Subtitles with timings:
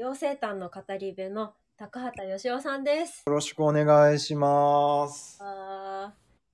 [0.00, 3.24] 妖精誕の語り部の高畑義雄さんです。
[3.26, 5.40] よろしくお願いします。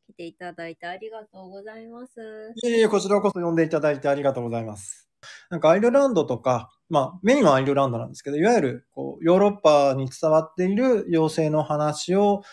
[0.06, 2.54] 来ていただいてありがとうございます。
[2.62, 5.10] いえいえ、こちらこそ呼んでいただいてありがとうございます。
[5.50, 12.44] なんかアイルランドとか、まあメインはアイルランドなんですけど、いわゆるこうヨーロッパに伝わっている妖精の話を、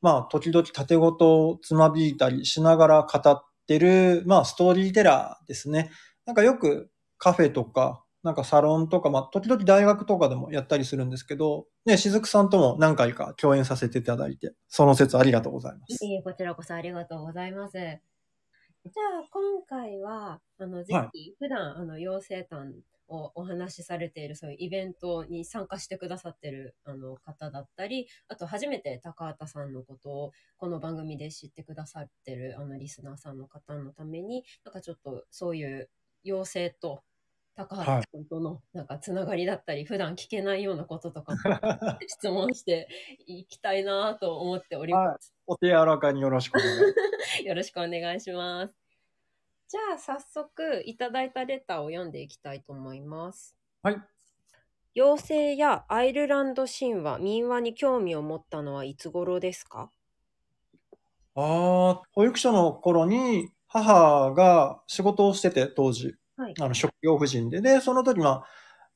[0.00, 5.90] まあ時々縦ごとつまびいたりしながら語ってる、まあストーリーテラーですね。
[6.24, 16.04] なんかよくカフェとか、なんかサロンとか、まあ時々大学とかでもやったりするんですけど、ね、しずくさんとも何回か共演させていただいて、その説ありがとうございます。
[16.04, 17.76] いえこちらこそありがとうございます。
[17.76, 22.72] じゃあ、今回は、あの、ぜはひ、普段、あの、妖精誕
[23.08, 35.90] をお話しされている、そういうイベントに参加してくださってる、あの、方だったり、あと、初めて高畑さんのことを、この番組で知ってくださってる、あの、リスナーさんの方のために、なんかちょっと、そういう、
[36.26, 37.02] 妖精と、
[37.56, 41.38] 高畑さんとの、なんか、つながりだったり、普段聞けないようなこととかも、
[42.08, 42.88] 質問して
[43.26, 45.32] いきたいなと思っております。
[45.46, 46.86] お手柔らかによろしくお願いしま
[47.38, 47.42] す。
[47.46, 48.74] よろしくお願いします。
[49.68, 53.56] じゃあ早速いただいたレターを読んでいきたいと思います。
[53.82, 53.96] はい。
[54.96, 59.90] 妖精やアイルランド神話、民話に興味を持ったのはいつ頃ですか？
[61.36, 66.14] ああ、保育所の頃に母が仕事をしてて、当時。
[66.36, 67.60] はいあの、職業婦人で。
[67.60, 68.44] で、その時は、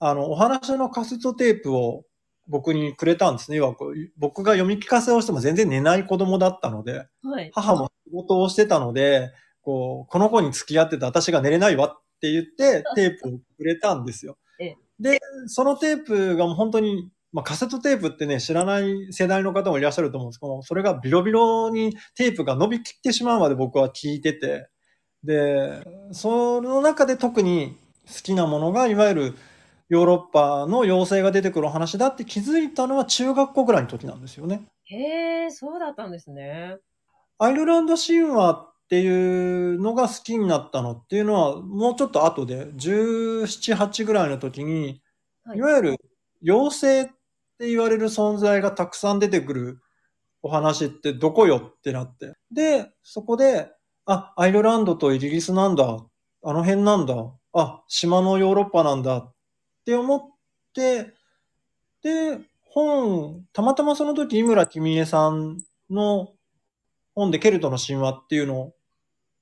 [0.00, 2.04] あの、お話のカセットテープを
[2.48, 3.58] 僕にくれたんですね。
[3.58, 7.50] 要はこう僕が読み聞かせをしても全然寝ない子供だったので、はい。
[7.54, 14.76] 母も仕事をしてたので、こう、この子に付き合ってて私が寝れないわって言って、 テープをくれたんですよええ。
[14.98, 24.68] で、そのテープがもう本当に、まあ、カセットテープってね、知らない世代の方もいらっしゃると思うんですけど、それがビロビロにテープが伸びきってしまうまで僕は聞いてて、
[25.24, 29.34] で、その中で特に好きなものが、いわゆる
[29.88, 34.62] ヨーロッパの妖精が出てくるお話だって気づいたのは中学校ぐらいの時なんですよね。
[34.84, 36.76] へえ、そうだったんですね。
[37.38, 45.02] アイルランド神話っていうのが好きになったのっていうのは、もうちょっと後で、17、8ぐらいの時に、
[45.44, 45.96] はいいわゆる
[46.42, 47.10] 妖精っ
[47.58, 49.80] て言われる存在がたくさん出てくる
[50.42, 52.34] お話ってどこよってなって。
[52.50, 53.70] で、そこで、
[54.10, 55.84] あ、アイルランドとイギリスなんだ。
[56.42, 57.14] あの辺なんだ。
[57.52, 59.34] あ、島のヨーロッパなんだっ
[59.84, 60.22] て思っ
[60.72, 61.12] て、
[62.02, 65.58] で、本、たまたまその時、井村君江さん
[65.90, 66.32] の
[67.14, 68.74] 本でケルトの神話っていうのを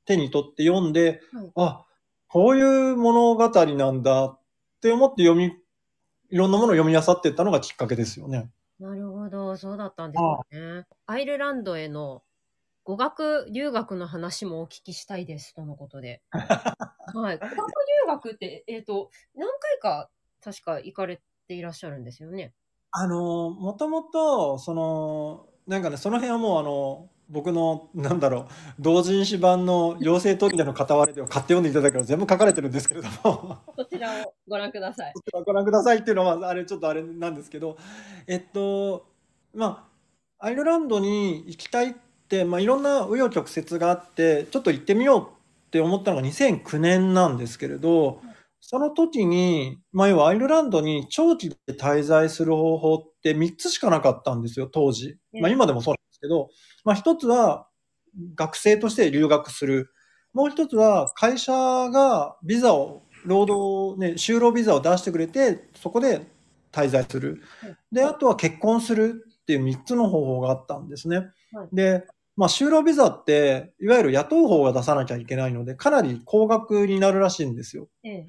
[0.04, 1.87] 手に取って読んで、はいあ、
[2.27, 4.41] こういう物語なんだっ
[4.81, 5.54] て思って読み、
[6.31, 8.50] いろんなものを読み漁っていったのがきっかけですよね。
[8.81, 10.19] なるほど、そうだったんで
[10.50, 10.87] すね。
[11.06, 12.22] アイルランドへの
[12.86, 16.22] 語学留学の話もお聞きしたいです、とのことで。
[16.30, 17.38] はい。
[17.38, 20.08] 語学留学って、えっ、と、何回か
[20.41, 22.54] 確か行かれていらっしゃるんですよね。
[22.92, 28.47] あの、もともと、その、なんかね、その辺はもうあの、僕の、なんだろう、
[28.78, 35.12] 同人誌版の妖精取りでの片割れでを買って読んでいただければ全部書かれてるんですけれども、こちらをご覧ください。
[35.44, 37.76] ご覧くださいっていうのは、あれ、ちょっとあれなんですけど、
[38.28, 39.08] えっと、
[39.53, 39.88] ま
[40.38, 42.06] あ、アイルランドに行きたいって、
[42.44, 48.20] まあ、いろんな紆余曲折があって、ちょっと行ってみようって思ったのが2009年なんですけれど、
[48.60, 55.19] その時に、まあ、要はアイルランドに長期で滞在する方法って3つしかなかったんですよ、当時。
[55.41, 56.48] まあ、今でもそうなんですけど、
[56.84, 57.69] まあ、一つは
[58.34, 59.92] 学生として留学する。
[60.32, 66.26] もう一つは会社がビザを、労働、ね、就労ビザを出してくれて、そこで
[66.72, 67.76] 滞在するはい。
[67.92, 71.28] で、あとは結婚するっていう3つの方法があったんですねはい。
[71.72, 77.88] で、まあ、就労ビザって、いわゆる雇う方が出さなきゃいけないので、かなり高額になるらしいんですよ。
[78.04, 78.26] ええ。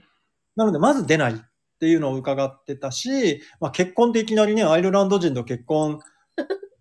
[0.55, 1.37] なので、まず出ないっ
[1.79, 5.99] ていうのを伺ってたし、まあ、結婚っていきなりね、アイルランド人と結婚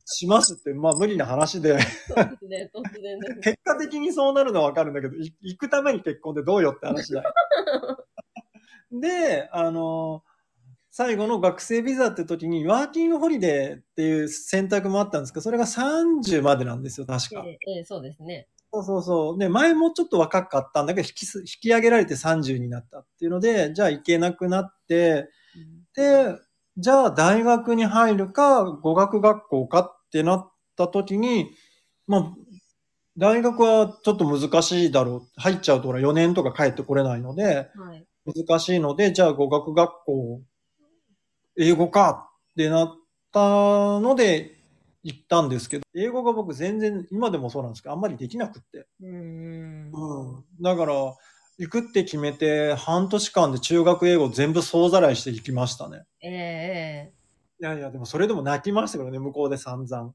[0.07, 3.41] しますって、 まあ無理な話で、ね、突然です。
[3.41, 7.35] 結果的にそうなるのはわかるんだけど、い行くために結婚ってどうよって話だよ。
[8.93, 10.23] で、あの、
[10.99, 17.45] 最後の学生ビザって時に、ワーキングホリデーっていう選択もあったんですけど、それが30までなんですよ、確か。
[17.45, 18.49] ええええそうですね。
[18.73, 19.39] そうそうそう。
[19.39, 25.29] で、前もちょっと若かったんだけど、引きす、引き上げられて30になったっていうので、じゃあ行けなくなって、
[25.95, 26.35] で、
[26.79, 31.51] じゃあ大学に入るか、語学学校かってなった時に、
[32.07, 32.35] まあ、
[33.19, 35.41] 大学はちょっと難しいだろう。
[35.41, 38.07] 入っちゃうとほら4年とか帰ってこれないので、はい。
[38.25, 40.41] 難しいので、じゃあ語学学校、
[41.59, 42.97] 英語かってなっ
[43.33, 44.57] たので
[45.03, 48.87] 行ったんですけど、英語が僕全然、今でもそうなんですけど、あんまりできなくって。
[49.01, 49.93] うーん。
[49.93, 50.45] うん。
[50.61, 50.95] だから、
[51.59, 56.05] 行くって決めて、半年間で中学英語全部総ざらいしていきましたね。
[56.21, 57.17] ええええ
[57.59, 60.15] いやいや、でもそれでも泣きましたけどね、向こうで散々。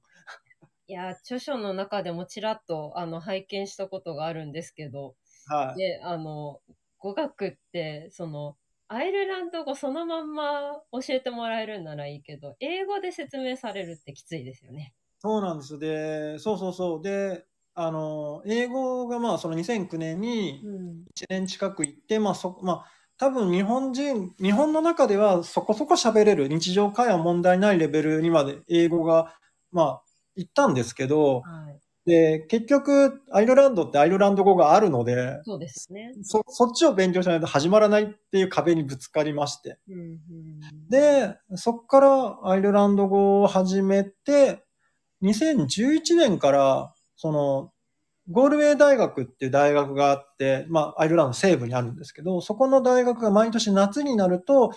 [0.88, 5.16] いや、著書の中でもちらっと、あの、拝見したことがあるんですけど、
[5.48, 5.80] はい。
[5.80, 6.60] で、あの、
[7.00, 8.58] 語学って、その、
[8.94, 14.94] アイルランド語そのまんま教えてもらえるんならいいけど、英語で説明されるってきついですよね。
[15.20, 15.80] そうなんです。
[15.80, 17.02] で、そうそうそう。
[17.02, 21.06] で、あの、英語がまあ、その2009年にうん。
[21.16, 22.86] 1年近く行って、まあ、そ、まあ、
[23.18, 29.34] 多分日本人、日本の中ではそこそこ喋れる、日常会話問題ないレベルにまで英語が、
[29.72, 30.02] まあ、
[30.36, 31.81] 行ったんですけど、はい。
[32.06, 36.14] で、結局、アイルランドってアイルランド語があるので、そうですね。
[36.24, 39.78] そ、そっちを勉強しないと始まらないっていう壁にぶつかりまして。
[39.88, 40.20] うんうん、
[40.90, 44.64] で、そっからアイルランド語を始めて、
[45.22, 47.72] 2011年から、その、
[48.32, 54.72] ゴールウェイ大学っていう大学があって、まあ、アイルランド西部にあるんですけど、そこの大学が毎年夏になると、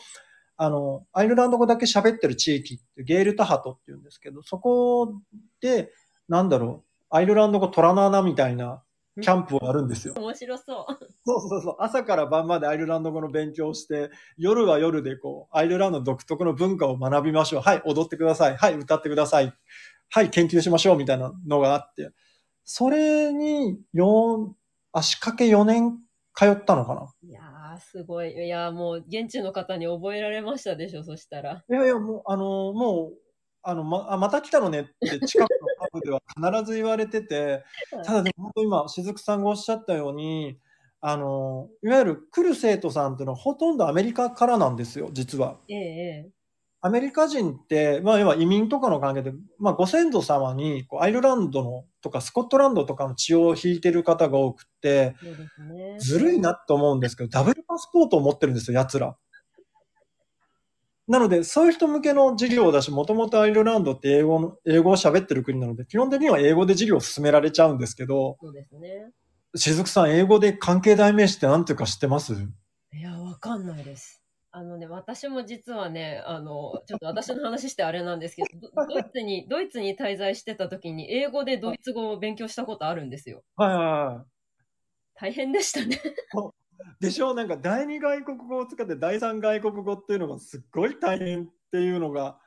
[0.56, 5.14] あの、アイルランド語だけ喋ってる地域って、ゲールタハトっていうんですけど、そこ
[5.60, 5.90] で、
[6.28, 8.82] なんだろう、アイルランド語虎の穴みたいな
[9.22, 10.14] キャンプをやるんですよ。
[10.16, 11.04] 面白そう。
[11.24, 11.76] そうそうそう。
[11.78, 17.62] 朝から晩までアイルランド語の勉強をして、夜は夜でこう、アイルランド独特の文化を学びましょう。
[17.62, 18.56] はい、踊ってください。
[18.56, 19.54] はい、歌ってください。
[20.10, 20.96] はい、研究しましょう。
[20.96, 22.10] みたいなのがあって。
[22.64, 24.52] それに、4、
[24.92, 25.98] 足掛け4年
[26.34, 27.12] 通ったのかな？
[27.22, 28.34] いやー、すごい。
[28.34, 31.62] いやー、もう、現地の方に覚えられましたでしょ、そしたら。
[31.70, 33.18] いやいや、もう、あの、もう、
[33.66, 35.56] あの、ま、あまた来たのねって近くの
[36.00, 37.64] では必ず言われてて、
[38.04, 40.58] ただでも本当今、しずくさんがおっしゃったように、
[41.00, 45.58] あの、いわゆる来る生徒さんっていうのはほとんどアメリカからなんですよ、実は。
[45.68, 45.78] ええ
[46.28, 46.30] え
[46.86, 55.14] アメリカ人って、まあ、要は移民とかの関係で、まあ、ご先祖様に、こうアイルランドのとかスコットランドとかの血を引いてる方が多くて、
[55.72, 55.98] ね。
[55.98, 59.16] ずるいなと思うんですけど、ダブルパスポートを持ってるんですよ、奴ら。
[61.06, 69.10] なので、そういう人向けの授業だし、もともとアイルランドって英語の、英語を喋ってる国なので、基本的には英語で授業を進められちゃうんですけど、そうですね。
[69.56, 72.32] しずくさん、英語で関係代名詞って何ていうか知ってます？
[72.32, 74.22] いや、わかんないです。
[74.50, 83.42] あのね、私も実はね、あの、ちょっと私の話してあれなんですけど、ドドイツに、ドイツに滞在してた時に、英語でドイツ語を勉強したことあるんですよ。
[83.56, 83.86] はいはい
[84.16, 84.26] はい。
[85.16, 86.00] 大変でしたね。
[87.00, 87.34] でしょ？
[87.34, 92.38] なんか第二外国語を使って第三外国語っていうのがすっごい大変っていうのが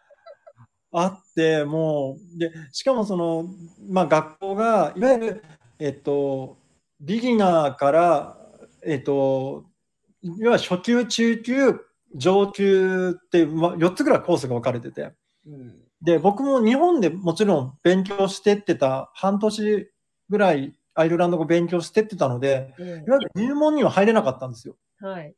[0.92, 3.50] あって、もう、で、しかもその、
[3.90, 5.44] まあ学校が、いわゆる、
[5.80, 6.58] えっと、
[7.00, 8.38] ビギナーから、
[8.84, 9.66] えっと、
[10.24, 11.80] いわゆる初級、中級、
[12.16, 15.14] 上級って、まあ、4つぐらいコースが分かれてて。
[15.46, 15.76] うん。
[16.02, 19.92] で、僕も日本でもちろん勉強してってた、半年
[20.30, 24.76] ぐらいアイルランド語勉強してってたので、えいわゆる入門には入れなかったんですよ。
[25.04, 25.34] えはい。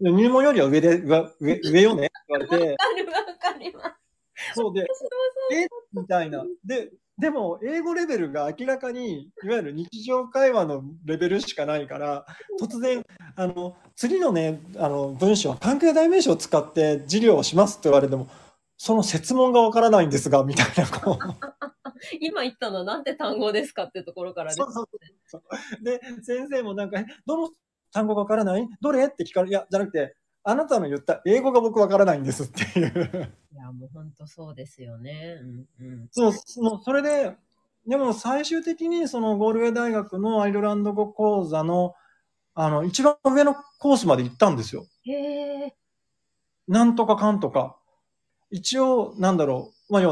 [0.00, 2.06] で入門よりは上で、上、上 上よね？
[2.06, 3.86] って言われて、わかるわかります。
[4.54, 4.86] そうで、
[5.52, 5.66] え？
[5.92, 6.44] みたいな。
[6.64, 12.26] で、でも、英語レベルが明らかに、いわゆる日常会話のレベルしかないから、
[12.60, 13.02] 突然、
[13.36, 18.28] あの、次のね、あの、文章は関係代名詞を使って授業をしますって言われても、
[18.76, 21.55] その説問がわからないんですが、みたいな、こう。
[22.20, 24.88] 今言ったのはなんて単語ですかってところからですそうそう
[25.26, 25.84] そう。
[25.84, 27.50] で、先生もなんか、えどの
[27.92, 28.68] 単語がわからない？
[28.80, 29.06] どれ？
[29.06, 33.32] って聞かれ、いや、じゃなくて、あなたの言った英語が僕わからないんですっていう。
[33.52, 35.38] いや、もう本当そうですよね。
[35.40, 36.08] うんうん。
[36.12, 37.36] そう、もうそれで、
[37.86, 41.94] でも最終的にそのゴールウェイ大学のアイルランド語講座の、
[42.54, 44.86] あの、一番上のコースまで行ったんですよ。
[45.04, 45.12] へ
[45.66, 45.76] え。
[46.68, 47.76] なんとかかんとか。
[48.50, 50.02] 一応、なんだろう、まあ、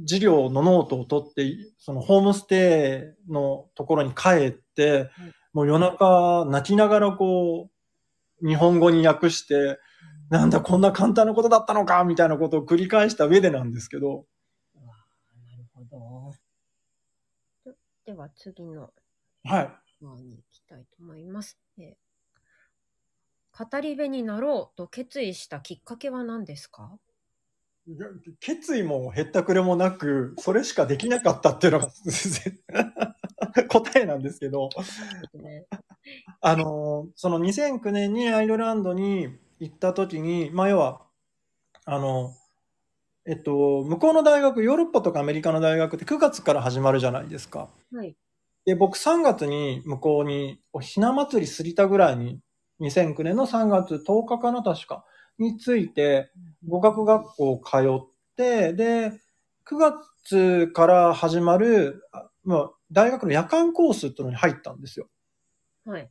[0.00, 5.10] 授業のノートを取って、そのホームステイのところに帰って、
[5.52, 7.70] もう夜中泣きながらこ
[8.42, 9.78] う、日本語に訳して、
[10.30, 14.26] なんだこんな簡単なことだったのかみたいなことを繰り返した上でなんですけど、
[14.74, 16.32] なるほど。
[17.64, 18.92] ででは次の
[19.44, 19.72] はい。
[20.00, 21.58] 方に行きたいと思います。
[21.78, 21.96] えー
[23.52, 26.98] 語り部になろうと決意したきっかけは何ですか？
[28.40, 31.88] 決意もへったくれもなく、それしかできなかったっていうのが
[33.68, 34.68] 答えなんですけど、
[35.34, 35.66] ね
[36.40, 41.02] あの、その2009年にアイルランドに行った時に、まあ要は、
[41.84, 42.34] あの、
[43.24, 47.68] えっと、向こうの大学、ヨーロッパとかアメリカの大学って9月から始まるじゃないですか。
[47.92, 48.16] はい。
[48.64, 52.40] で、僕3月に向こうに、おひな祭りすりたぐらいに、
[52.80, 55.04] 2009年の3月10日かな、確か、
[55.38, 56.30] について、
[56.66, 59.12] 語学学校通って、で、
[59.64, 65.08] 9月から始まる、あまあ、大学の夜間コースっていうのに入ったんですよ。
[65.84, 66.10] はい。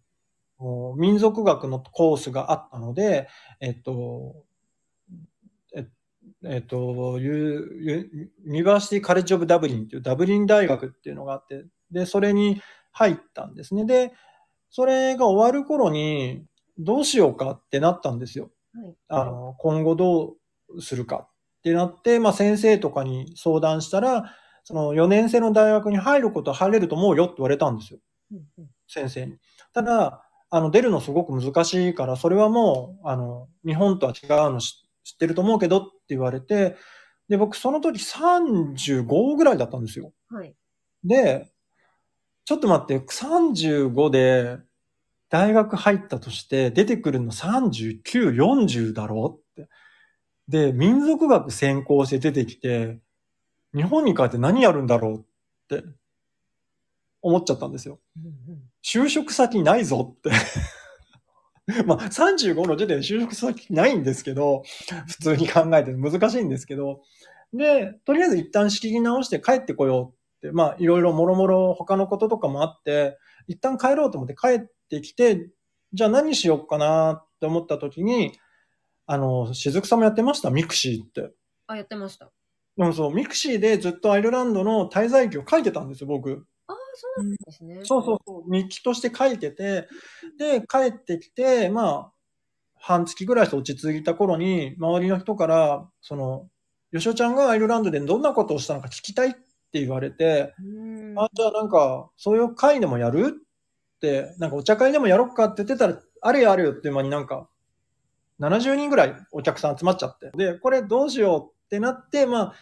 [0.61, 3.27] の民族学のコースがあったので、
[3.59, 4.45] えっと、
[5.75, 5.87] え
[6.45, 12.61] えっと、ユニバーシティ・カレッジ・オブ・ダブリンっていうダブリン大学っていうのがあって、で、それに
[12.91, 13.85] 入ったんですね。
[13.85, 14.13] で、
[14.69, 16.45] それが終わる頃に、
[16.77, 18.49] どうしようかってなったんですよ。
[18.73, 18.95] はい。
[19.09, 20.35] あの、今後ど
[20.75, 21.29] うするかっ
[21.63, 27.99] てなって、まあ先生とかに相談したら、その4年生の大学に入ることは入れると思うよって言われたんですよ。
[28.31, 29.37] うんうん先生に。
[29.73, 34.73] ただ、あの、出るのすごく難しいから、それはもう、あの、日本とは違うの知
[35.03, 36.75] 知ってると思うけどって言われて、
[37.29, 40.11] で、僕その時35ぐらいだったんですよ。
[40.29, 40.53] はい。
[41.05, 41.49] で、
[42.45, 44.57] ちょっと待って、35で
[45.31, 48.01] 大学入ったとして出てくるの39、
[48.35, 49.69] 40だろうって。
[50.49, 52.99] で、民族学専攻して出てきて、
[53.73, 55.21] 日本に帰って何やるんだろうっ
[55.69, 55.85] て
[57.21, 58.01] 思っちゃったんですよ。
[58.83, 60.31] 就職先ないぞって。
[61.87, 64.63] まあ、35の時点で就職先ないんですけど、
[65.07, 67.03] 普通に考えて難しいんですけど、
[67.53, 75.49] で、とりあえず一旦仕切り直して帰ってこようって、まあ、いろいろもろもろ他のこととかもあって、一旦帰ろうと思って帰ってきて、
[75.93, 78.37] じゃあ何しようかなって思った時に、
[79.07, 80.51] あの、しずくさんもやってました？
[80.51, 81.33] mixiって。
[81.67, 82.31] あ、やってました。
[82.77, 86.45] でもそう、 mixiでずっとアイルランドの滞在記を書いてたんですよ、僕。
[86.67, 87.79] ああ、そうなんですね。
[87.83, 89.87] そうそうそう、日記として書いてて、
[90.37, 92.11] で、帰ってきて、まあ、
[92.75, 96.47] 半月ぐらいして落ち着いた頃に、周りの人から、その、
[96.91, 101.19] よしおちゃんがアイルランドでどんなことをしたのか聞きたいって言われて、うん。
[101.19, 103.35] あ、じゃあなんか、そういう会でもやる？
[104.37, 107.47] なんかお茶会でもやろっかって言ってたら、あれやあれよっていう間になんか、
[108.39, 110.31] 70人ぐらいお客さん集まっちゃって。
[110.35, 112.53] で、これどうしようってなって、まあ、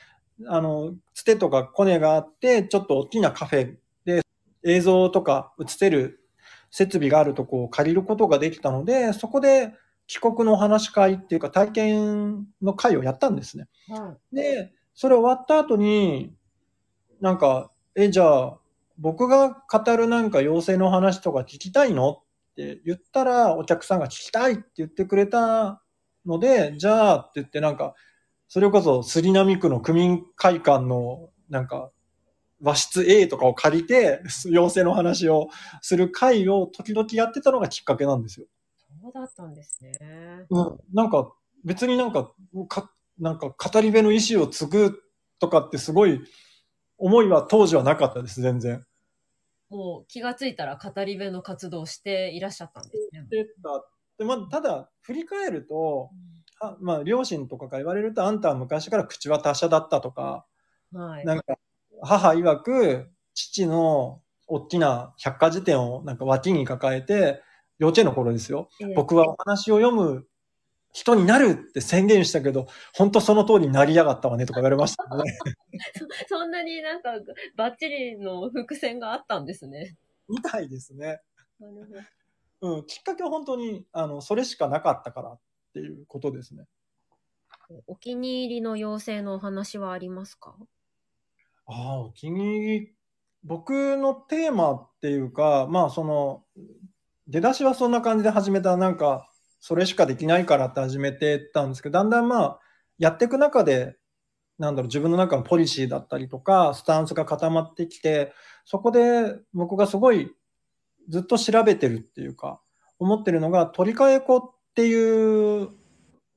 [0.47, 4.21] あの、つてとかコネがあって、ちょっと大きなカフェで
[4.63, 6.19] 映像とか映せる
[6.71, 9.73] 設備があるとこを借りることができたので、そこで
[10.07, 13.67] 帰国のお話し会っていうか体験の会をやったんですね。
[13.89, 16.33] はで、それ終わった後に、
[17.21, 18.58] なんか、え、じゃあ、
[18.99, 22.23] 僕が語るなんか妖精の話とか聞きたいのっ
[22.55, 25.81] て言ったら、お客さんが聞きたいって言ってくれた
[26.25, 27.95] ので、じゃあって言ってなんか、
[28.49, 31.91] それこそ杉並区の区民会館のなんか、
[32.61, 35.49] 和室 A とかを借りて、 妖精の話を
[35.81, 38.47] する会を時々やってたのがきっかけなんですよ。
[39.01, 40.45] そうだったんですね。
[40.49, 41.31] うん、なんか
[41.63, 42.33] 別になんか
[42.67, 44.99] かなんか語り部の意思を継ぐ
[45.39, 46.21] とかってすごい
[46.97, 48.85] 思いは当時はなかったです全然。
[49.69, 53.25] もう気がついたら語り部の活動をしていらっしゃったんですね。
[53.29, 53.85] でた
[54.17, 56.09] でまあ、ただ振り返ると、
[56.59, 60.45] あまあ、両親とかから言われるとあんたは昔から口は達者だったとか
[60.91, 61.25] はい。
[61.25, 61.57] なんか
[62.01, 67.41] 母曰く父の大きな百科事典をなんか脇に抱えて
[67.77, 70.25] 幼稚園の頃ですよええ僕はお話を読む
[70.91, 75.23] 人になるって宣言したけど、本当その通りになりやがったわねとか言われましたね。
[76.27, 77.11] そんなになんか
[77.55, 79.97] バッチリの伏線があったんですね。
[80.27, 81.21] みたいですね。
[81.59, 81.85] なるほど
[82.61, 85.39] うん、きっかけは本当に、あの、それしかなかったからっ
[85.73, 86.65] ていうことですね。
[87.87, 90.55] お気に入りの妖精のお話はありますか？
[91.67, 92.95] ああ、お気に入り。
[93.43, 96.43] 僕のテーマっていうか、まあその、
[97.27, 99.29] 出だしはそんな感じで始めた、なんか、
[99.59, 102.59] それしかできないからって始めてたんですけど、だんだんまあ、
[102.97, 103.97] やっていく中で、
[104.57, 108.33] なんだろう、自分の中のポリシーだったりとか、スタンスが固まってきて、
[108.65, 110.31] そこで僕がすごい
[111.09, 112.61] ずっと調べてるっていうか、
[112.99, 114.41] 思ってるのが、鳥替え子っ
[114.75, 115.69] ていう、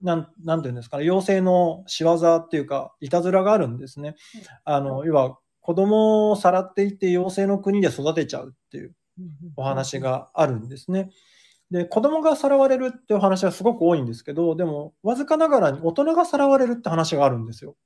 [0.00, 4.17] なん、なんていうんですかね、妖精の仕業っていうか、いたずらがあるんですね。
[4.64, 8.97] あの、要は、子供をさらっていって妖精の国で育てちゃうっていう
[9.57, 10.00] お話。
[10.00, 11.11] があるんですね。
[11.73, 17.76] で、子供がさらわれるっていうお話はすごく多いんですけど、でも、わずかながらに大人がさらわれるって話があるんですよ。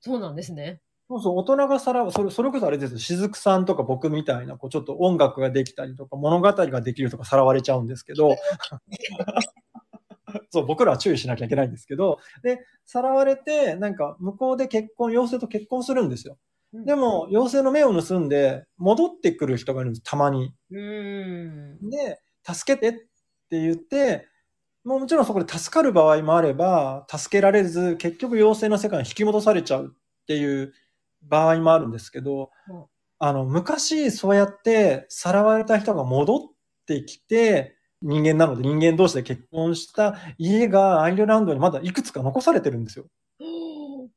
[0.00, 0.82] そうなんですね。
[1.08, 2.98] そうそう、大人がさらわ、それ、それこそあれですよ。
[2.98, 8.36] 雫さんとか僕みたいな、こう、ちょっと音楽ができたりとか、物語ができるとかさらわれちゃうんですけど、
[10.50, 16.36] そう、僕らは注意しなきゃいけないんですけど、で、さらわれて、なんか、向こうで結婚、妖精と結婚するんですよ。
[16.72, 20.52] でも、妖精の目を盗んで、戻ってくる人がいるんです、たまに。
[20.70, 21.90] うーん。
[21.90, 23.09] で、助けてって
[23.58, 24.28] 言って、
[24.84, 30.72] もうもちろんそこで助かる場合もあれば、助けられず、結局妖精の世界に引き戻されちゃうっていう
[31.22, 32.84] 場合もあるんですけどうん、
[33.18, 36.40] あの、昔そうやってさらわれた人が戻っ
[36.86, 43.06] てきて、人間なので人間同士で結婚した家がアイルランドにまだいくつか残されてるんですよ。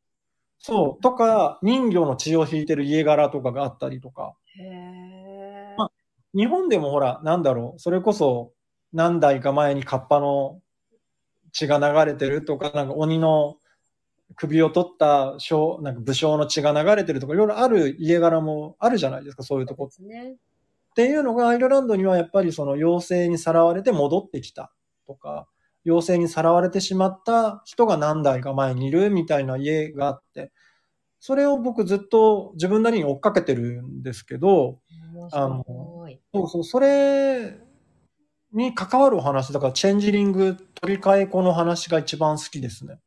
[0.59, 1.01] そう。
[1.01, 4.35] とか、人魚の血を引いてる家柄とかがあったりとか。
[4.57, 5.75] へえ。
[5.77, 5.89] ま
[6.33, 8.53] 日本でもほら、なんだろう、それこそ、
[8.93, 10.61] 何代か前にカッパの
[11.51, 13.57] 血が流れてるとか、なんか鬼の
[14.35, 20.35] 首を取った将、なんか武将の血が流れてるとか、いろいろある家柄もあるじゃないですか、そういうとこですね。
[20.91, 24.71] っていうのがアイルランドにはやっぱりその妖精にさらわれて戻ってきた
[25.07, 25.47] とか、
[25.85, 30.51] 妖精にさらわれてしまった人が何代か前にいるみたいな家があって、
[31.19, 34.79] それを僕ずっと自分なりに追っかけてるんですけど、
[35.13, 35.63] 面あの。
[36.33, 37.57] そうそう、それ
[38.53, 42.99] に関わるお話、だからチェンジリング取り替え子の話が一番好きですね。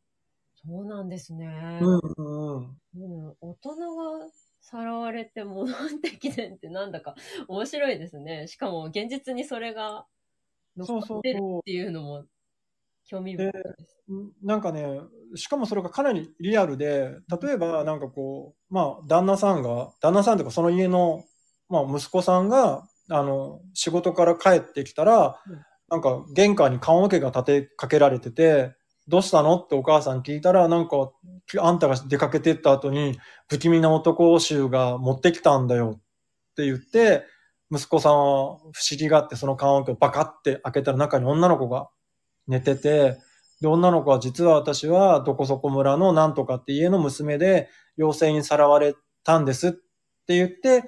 [0.55, 1.79] そうなんですね。
[1.81, 2.77] うんうんうん。
[2.97, 4.29] うん、大人が
[4.61, 7.15] さらわれて戻ってきてってなんだか
[7.47, 8.49] 面白いですね。
[8.49, 10.07] しかも現実にそれが
[10.77, 12.25] 残ってるっていうのも
[13.05, 13.97] 興味深いです。
[14.43, 15.01] なんかね、
[15.37, 21.25] しかもそれがかなりリアルで、例えばなんかこう、まあ旦那さんが、旦那さんというかその家の、
[21.69, 25.65] まあ息子さんが、あの、仕事から帰ってきたら、うん。
[25.89, 28.75] なんか玄関に棺桶が立てかけられてて、
[29.07, 29.57] どうしたの？
[29.57, 31.13] ってお母さん聞いたら、なんか、
[31.61, 33.17] あんたが出かけてった後に、
[33.49, 37.25] 不気味な男衆が持ってきたんだよって言って、
[37.71, 41.89] 息子さんは不思議があってその棺桶をバカって開けたら中に女の子が
[42.49, 43.19] 寝てて、
[43.61, 48.95] で、女の子は実は私はどこそこ村のなんとかって家の娘で妖精にさらわれ
[49.25, 49.81] たんですって
[50.29, 50.85] 言って、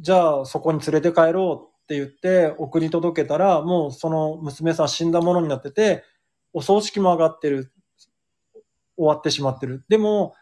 [0.00, 6.04] じゃあそこに連れて帰ろうって言って送り届けたら、もうその娘さん死んだものになってて、
[6.52, 7.72] お葬式も上がってる。
[8.96, 9.84] 終わってしまってる。
[9.88, 10.34] でも、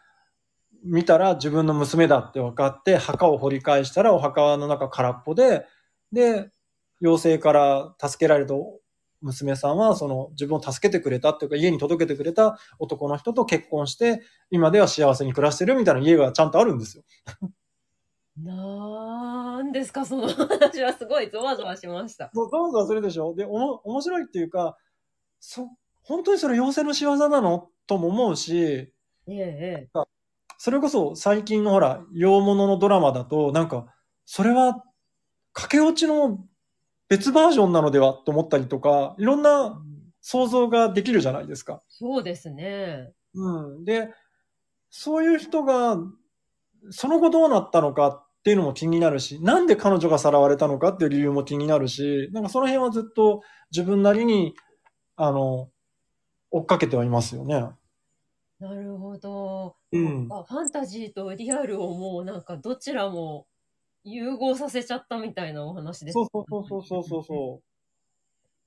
[0.83, 5.65] 見たら自分の娘だって分かって、墓を掘り返したらお墓の中空っぽで、
[6.11, 6.51] で、
[7.01, 8.53] 妖精から助けられた
[9.21, 17.03] 娘さんは、その自分を助けてくれたっていうか、家に届けてくれた男の人と結婚して、今では幸せに暮らしてるみたいな家がちゃんとあるんですよ。
[18.37, 22.29] なんですか、その話はすごいゾワゾワしました。
[22.33, 23.33] そう、どうぞするでしょ？
[23.33, 24.77] で、おも、面白いっていうか、
[25.39, 25.69] そ、
[26.03, 27.69] 本当にそれ妖精の仕業なの？
[27.87, 28.93] とも思うし、
[29.27, 30.05] ええ、ええ。
[30.57, 33.87] それこそ最近のほら、洋物のドラマだと、なんか、
[34.25, 34.83] それは、
[35.53, 36.45] 駆け落ちの
[37.09, 38.13] 別バージョンなのでは？
[38.13, 39.81] と思ったりとか、いろんな
[40.21, 41.81] 想像ができるじゃないですか。
[41.87, 43.13] そうですね。
[43.35, 43.85] うん。
[43.85, 44.09] で、
[44.89, 45.97] そういう人が、
[46.91, 54.53] その後どうなったのかっていうのも気になるし、なんで彼女がさらわれたのかっていう理由も気になるし、なんかその辺はずっと自分なりに、
[55.15, 55.69] あの、
[56.51, 57.55] 追っかけてはいますよね。
[58.59, 59.75] なるほど。
[59.91, 60.27] うん。
[60.29, 63.47] あファンタジーとリアルをもうなんかどちらも
[64.03, 67.61] 融合させちゃったみたいなお話ですそうそうそうそうそうそうそ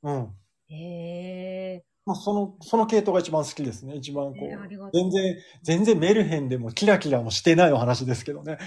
[0.03, 0.11] う。
[0.11, 0.35] うん。
[0.75, 1.85] へえ。
[2.05, 3.95] まあ、その、その系統が一番好きですね。
[3.95, 8.59] 一番こう全然、全然メルヘンでもキラキラもしてないお話ですけどね。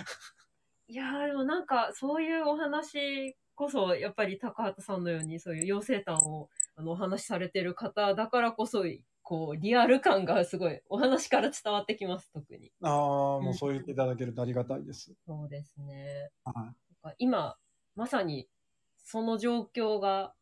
[0.91, 8.83] いやーでもなんかそういうお話こそやっぱり高畑さんのようにそういう妖精譚をあのお話しされてる方だからこそ
[9.23, 12.73] こうリアル感がすごいお話から伝わってきます特に。
[12.83, 12.91] ああ、
[13.39, 15.13] もうそう言っていただけるとありがたいです。
[15.25, 16.29] そうですね。
[16.43, 17.55] はなんか今
[17.95, 18.49] まさに
[18.97, 20.33] その状況が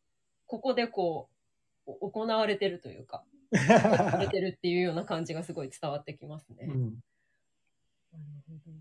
[0.47, 1.29] ここでこ
[1.85, 6.65] うお行われてるというか されてるっていうような感じがすごい伝わってきますね。
[6.65, 7.03] うん、
[8.11, 8.71] なるほど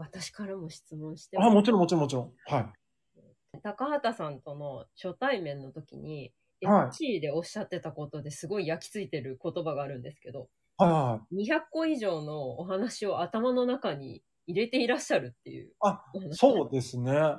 [0.00, 2.32] 私からも質問してあ、もちろんもちろんもちろん。
[2.46, 3.60] はい。
[3.62, 6.32] 高畑さんとの初対面の時に、はい
[6.62, 16.04] FC でおっしゃってたことですごい焼き付いてる言葉があるんですけど、はいは200個以上のお話を頭の中に入れていらっしゃるっていうあ。
[16.32, 17.12] そうですね。
[17.14, 17.36] なん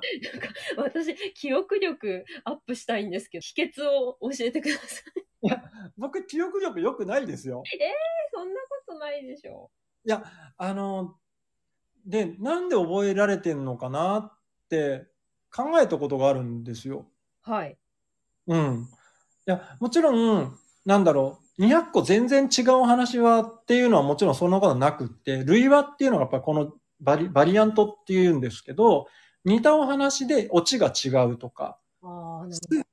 [0.76, 5.56] 私、記憶力アップしたいんですけど、秘訣を教えてください。
[5.96, 7.62] 僕、記憶力良くないですよ。
[8.34, 9.70] そんなことないでしょ
[10.04, 10.24] いや、
[10.56, 11.16] あの、
[12.06, 14.32] で、なんで覚えられてんのかなっ
[14.68, 15.06] て
[15.54, 17.06] 考えたことがあるんですよ。
[17.42, 17.76] はい。
[18.46, 18.88] うん。
[19.46, 29.06] いや、もちろん、なんだろう、200個全然違うお話はっていうのはもちろんそんなことなくって、類話っていうのがやっぱりこのバリバリアントっていうんですけど、
[29.44, 31.78] 似たお話でオチが違うとか、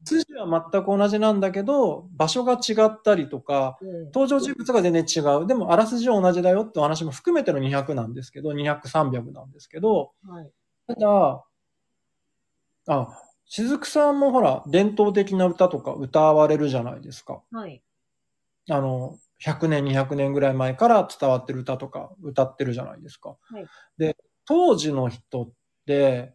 [0.05, 3.77] 筋は全く同じなんだけど、場所が違ったりとか。
[4.13, 5.47] 登場人物が全然違う。
[5.47, 10.51] でも、あらすじは同じだよってお話も含めての200なんですけど、200、300なんですけど、はい。
[10.87, 11.45] ただ、
[12.87, 13.07] あ、
[13.45, 17.41] 雫さんもほら、伝統的な歌とか歌われるじゃないですか。
[17.51, 17.83] はい。
[18.69, 23.29] あの、100年、200年ぐらい前から伝わってる歌とか歌ってるじゃないですか。
[23.29, 23.65] はい
[23.97, 25.51] で、当時の人っ
[25.85, 26.33] て、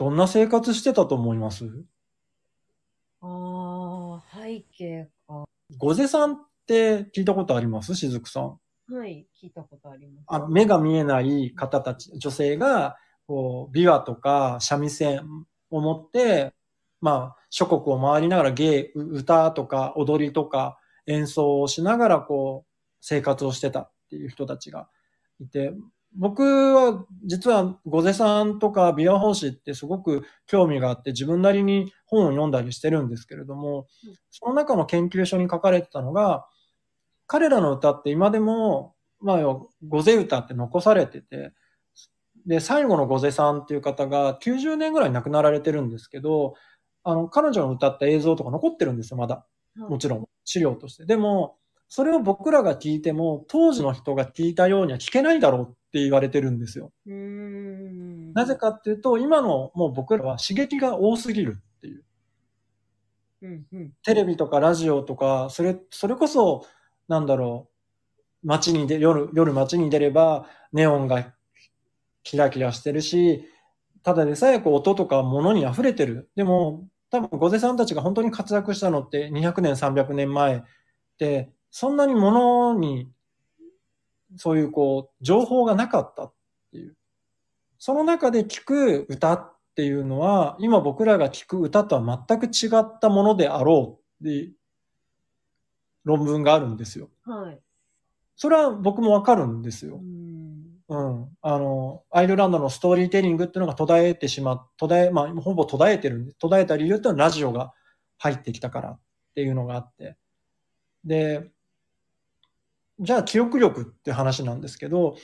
[0.00, 1.66] どんな生活してたと思います？
[3.20, 5.44] ああ、背景か。
[5.76, 7.94] 御瀬さんって聞いたことあります？
[7.94, 8.58] 雫さん。
[8.94, 10.24] はい、聞いたことあります。
[10.28, 15.20] あ目が見えない方たち、女性が、こう、琵琶とか三味線
[15.70, 16.54] を持って、
[17.02, 22.70] まあ、諸国を回りながら芸、歌とか踊りとか演奏をしながらこう、
[23.02, 24.88] 生活をしてたっていう人たちが
[25.40, 25.74] いて、
[26.16, 33.86] 僕は実はゴゼさんとかビア法師ってすごく興味があって自分なりに本を読んだりしてるんですけれども、
[34.30, 36.46] その中の研究所に書かれてたのが、
[37.26, 39.38] 彼らの歌って今でも、まあ、
[39.86, 41.52] ゴゼ歌って残されてて、
[42.46, 46.54] で、最後のゴゼさんっていう方が90年ぐらい亡くなられてるんですけど、
[47.04, 49.46] あの、彼女の歌った映像とか残ってるんですよ、まだ。
[49.76, 51.06] もちろん、資料として。
[51.06, 51.59] でも、
[51.90, 56.92] それを僕らが聞いても、当時の人が聞いたようには聞けないだろうって言われてるんですよ。
[57.04, 62.04] なぜかっていうと、今のもう僕らは刺激が多すぎるっていう。
[63.42, 66.64] うんうん、テレビとかラジオとか、それ、それこそ、
[67.08, 67.68] なんだろ
[68.44, 71.34] う、街にで、夜、夜街に出れば、ネオンが
[72.22, 73.44] キラキラしてるし、
[74.04, 76.30] ただでさえこう音とか物に溢れてる。
[76.36, 80.62] でも、多分、ゴゼさんたちが本当に活躍したのって200年、300年前
[81.18, 83.10] で、そんなに物に、
[84.36, 86.34] そういうこう、情報がなかったっ
[86.72, 86.96] ていう。
[87.78, 94.54] その中で聞く歌っていうのは、今僕らが聞く歌とは全く違ったものであろうっていう
[96.04, 97.08] 論文があるんですよ。
[97.24, 97.60] はい。
[98.36, 100.00] それは僕もわかるんですよ。
[100.88, 101.28] うん。
[101.40, 107.72] あの、アイルランドのストーリーテリングっていうのが途絶えてしま途絶え、まあ、ほぼ途絶えてるんで、途絶えた理由っていうのはラジオが
[108.18, 109.00] 入ってきたからっ
[109.34, 110.16] ていうのがあって。
[111.04, 111.50] で、
[113.00, 115.16] じゃあ記憶力って話なんですけど、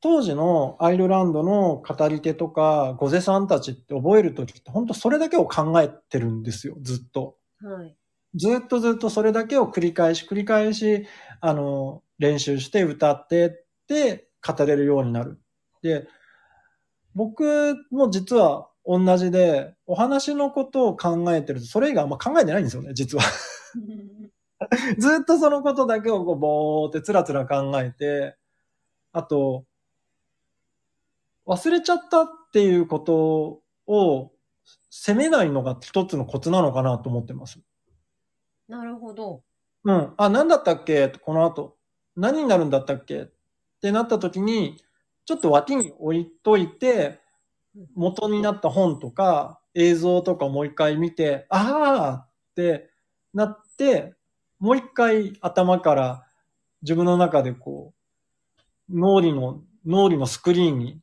[0.00, 7.36] 当時のアイルランドの語り手とか、ゴゼさんたちって覚えるときって本当それだけを考えてるんですよ、ずっと。
[7.60, 7.96] はい。
[8.34, 11.06] ずっとずっとそれだけを繰り返し繰り返し、
[11.40, 13.50] あの、練習して歌ってっ
[13.86, 15.38] て語れるようになる。
[15.82, 16.08] で、
[17.14, 23.24] 僕も実は同じで、お話のことを考えてると、それ以外あんま考えてないんですよね、実は。
[24.98, 28.36] ずっとそのことだけをこうぼーってつらつら考えて、
[29.12, 29.64] あと、
[31.46, 34.32] 忘れちゃったっていうことを
[34.90, 37.60] 責めないのが一つのコツなのかなと思ってます。
[38.68, 39.42] なるほど。
[39.84, 40.14] うん。
[40.16, 41.08] あ、何だったっけ？
[41.08, 41.76] この後。
[42.16, 43.22] 何になるんだったっけ？
[43.22, 43.26] っ
[43.80, 44.76] てなった時に、
[45.24, 47.20] ちょっと脇に置いといて、
[47.94, 52.90] 元になった本とか映像とかもう一回見て、ああって
[53.34, 54.14] なって、
[54.62, 56.24] もう一回頭から
[56.82, 57.92] 自分の中でこ
[58.88, 61.00] う、脳裏の、脳裏のスクリーンに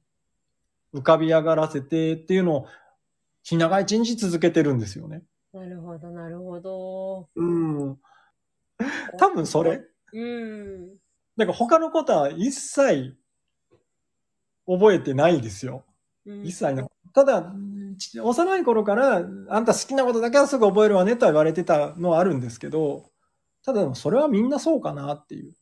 [0.93, 2.67] 浮かび上がらせてっていうのを、
[3.43, 5.24] 日長一日続けてるんですよね。
[5.54, 7.28] なるほど、なるほど。
[7.36, 7.98] うん。
[9.17, 9.82] 多分それ。
[10.13, 10.95] うん。
[11.36, 13.17] なんか他のことは一切
[14.65, 15.84] 覚えてないですよ。
[16.26, 16.89] うん、一切の。
[17.13, 17.54] ただ、
[18.24, 19.17] 幼い頃から、
[19.50, 23.12] あんた好きなことだけはすぐ覚えるわねとは言われてたのはあるんですけど、
[23.63, 25.54] ただ、それはみんなそうかなっていう。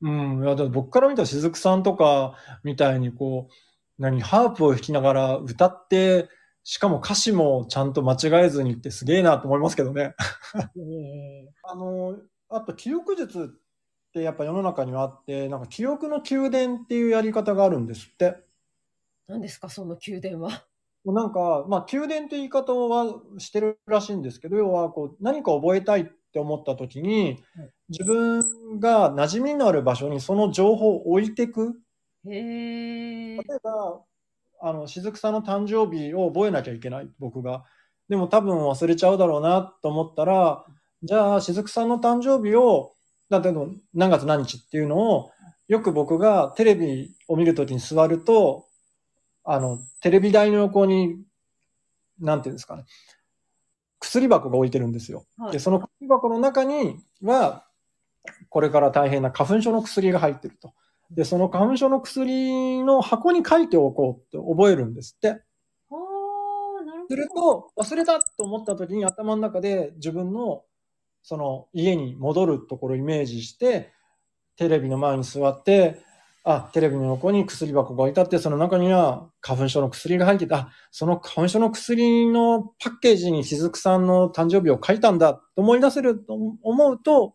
[0.00, 0.42] うん。
[0.44, 3.52] いや、だ僕から見たら雫さんとかみたいにこう、
[3.98, 6.28] 何、ハープを弾きながら歌って、
[6.64, 10.14] しかも歌詞もちゃんと間違えずにってすげえなと思いますけどね。
[11.62, 12.16] あの、
[12.48, 13.58] あと記憶術
[14.08, 18.36] ってやっぱ世の中にはあって、なんか記憶の宮殿っていうやり方があるんですって。
[19.26, 20.66] 何ですか、その宮殿は。
[21.04, 27.42] なんか、まあ、宮殿って言い方はしてるらしいんですけど、要はこう何か覚えたいって思った時に、
[27.88, 28.40] 自分
[28.78, 31.74] が馴染みのある場所にその情報を置いていく。
[32.26, 34.00] へ例えば、
[34.60, 37.64] あの、雫さんの誕生日を覚えなきゃいけない、僕が。
[38.08, 40.64] でも多分忘れちゃうだろうなと思ったら、
[41.02, 42.92] じゃあ、雫さんの誕生日を、
[43.28, 43.52] だって
[43.92, 45.30] 何月何日っていうのを、
[45.66, 48.66] よく僕がテレビを見るときに座ると、
[49.44, 51.18] あの、テレビ台の横に、
[52.20, 52.84] なんていうんですかね、
[54.00, 55.26] 薬箱が置いてるんですよ。
[55.38, 57.66] はい、で、その薬箱の中には、
[58.48, 60.74] これから大変な花粉症の薬が入ってると。
[61.10, 65.42] で、その花粉症の薬の箱に書いておこうって覚えるんですって。
[67.08, 70.64] すると、忘れたと思った時に頭の中で自分の
[71.22, 73.92] その家に戻るところをイメージして、
[74.56, 76.02] テレビの前に座って、
[76.44, 80.56] あ、テレビの横に薬箱が置いてあって、その中には花粉症の薬が入ってた。
[80.56, 87.34] あ、その花粉症の薬のパッケージに雫さんの誕生日を書いたんだと思い出せると思うと、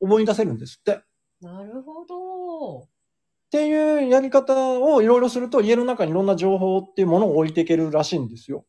[0.00, 1.02] 思い出せるんですって。
[1.42, 2.78] なるほど。
[2.78, 2.88] っ
[3.50, 8.64] ていうやり方をいろいろすると、家の中にいろんな情報っていうものを置いていけるらしいんですよ。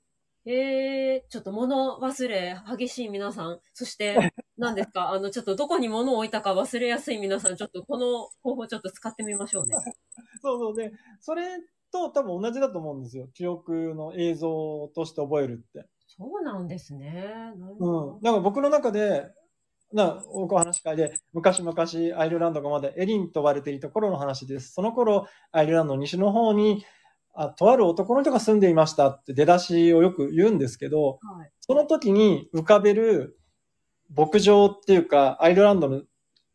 [0.45, 5.09] えー、ちょっと物忘れ激しい皆さん、そして、 何ですか？
[5.13, 9.75] あの、ちょっとどこに物を置いたか忘れやすい皆さん、ちょっとこの方法ちょっと使ってみましょうね。
[10.41, 11.45] そうそうで、それっ
[11.91, 13.27] と多分同じだと思うんですよ。
[13.33, 15.87] 記憶の映像として覚えるって。
[16.07, 17.53] そうなんですね。
[17.79, 18.21] うどん。
[18.21, 19.31] だから僕の中で、
[19.93, 21.75] な、お話し会で、昔々
[22.19, 24.73] アイルランドがまだエリンと呼ばれていた頃の話です。
[24.73, 26.83] その頃、アイルランドの西の方に、
[27.33, 31.51] あ、とある男の人が住んでいましたって出だしをよく言うんですけど、はい。
[31.61, 33.39] その時に浮かべる
[34.15, 36.01] 牧場っていうか、アイルランドの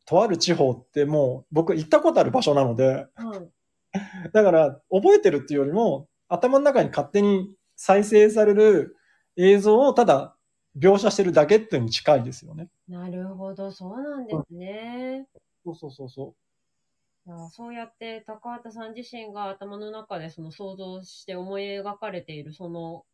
[0.04, 3.50] とある地方ってもう僕行ったことある場所なので、はい。
[4.32, 8.96] だから覚えてるっていうよりも、頭の中に勝手に再生される
[9.36, 10.34] 映像をただ
[10.76, 12.68] 描写してるだけっていうのに近いですよね。
[12.88, 15.26] なるほど、そうなんですね。
[15.64, 16.34] そうそうそうそ
[17.24, 23.04] いやそうやって高畑さん自身が頭の中でその想像して思い描かれているその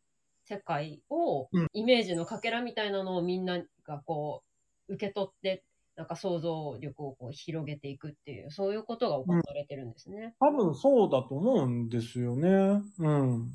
[0.49, 4.43] 世界を、うんイメージのかけらみたいなのをみんながこ
[4.87, 5.63] う受け取って
[5.95, 10.35] なんか想像力をこう広げていくっていうそういうことが行われてるんですね。
[10.41, 10.45] う。
[10.45, 12.81] 多分そうだと思うんですよね。
[12.97, 13.51] うん。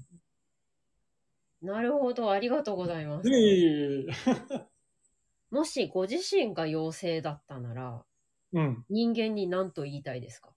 [1.62, 3.28] なるほどありがとうございます。
[3.28, 4.06] いえいえいえ
[5.50, 8.04] もしご自身が妖精だったなら
[8.52, 8.84] うん。
[8.88, 10.52] 人間に何と言いたいですか？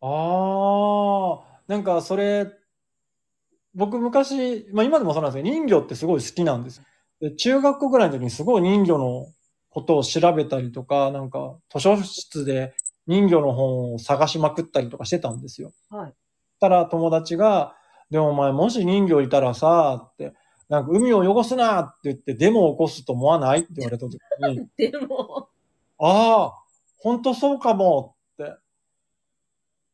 [0.00, 2.46] ああ、なんかそれ、
[3.74, 6.82] 僕昔、まあ今でもそうなんですけど、人魚ってすごい好きなんです。
[7.20, 9.26] で中学校ぐらいの時にすごい人魚の
[9.70, 12.74] ことを調べたりとか、なんか図書室で
[13.06, 15.72] 人魚の本を探しまくったりとかしてたんですよ。
[15.90, 16.14] はい。
[16.60, 17.76] たら友達が、
[18.10, 20.34] でもお前もし人魚いたらさ、って、
[20.68, 23.60] なんか海を汚すなって言ってデモを起こすと思わない？
[23.60, 25.48] って言われた時に、 でも、
[25.98, 26.52] ああ、
[26.98, 28.56] 本当そうかもって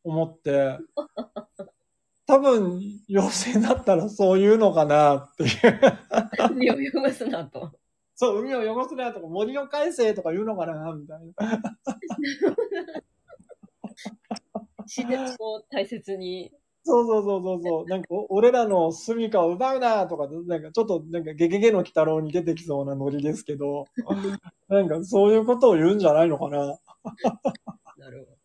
[0.04, 0.78] 思って、
[2.30, 5.50] 多分、妖精だったらそういうのかなっていう。
[6.52, 7.72] 海を汚すなと。
[8.14, 11.60] そう、海を汚すなとか森を返せとか言うのかなみたいな。
[14.86, 16.52] 自然を大切に。
[16.84, 17.86] そうそうそうそうそう。
[17.86, 23.86] なんか、お俺らの住処を奪うなとか、なんかちょっと、なんかゲゲゲの鬼太郎に出てきそうなノリですけど、
[24.68, 26.78] なんかそういうことを言うんじゃないのかな。
[27.98, 28.39] なるほど。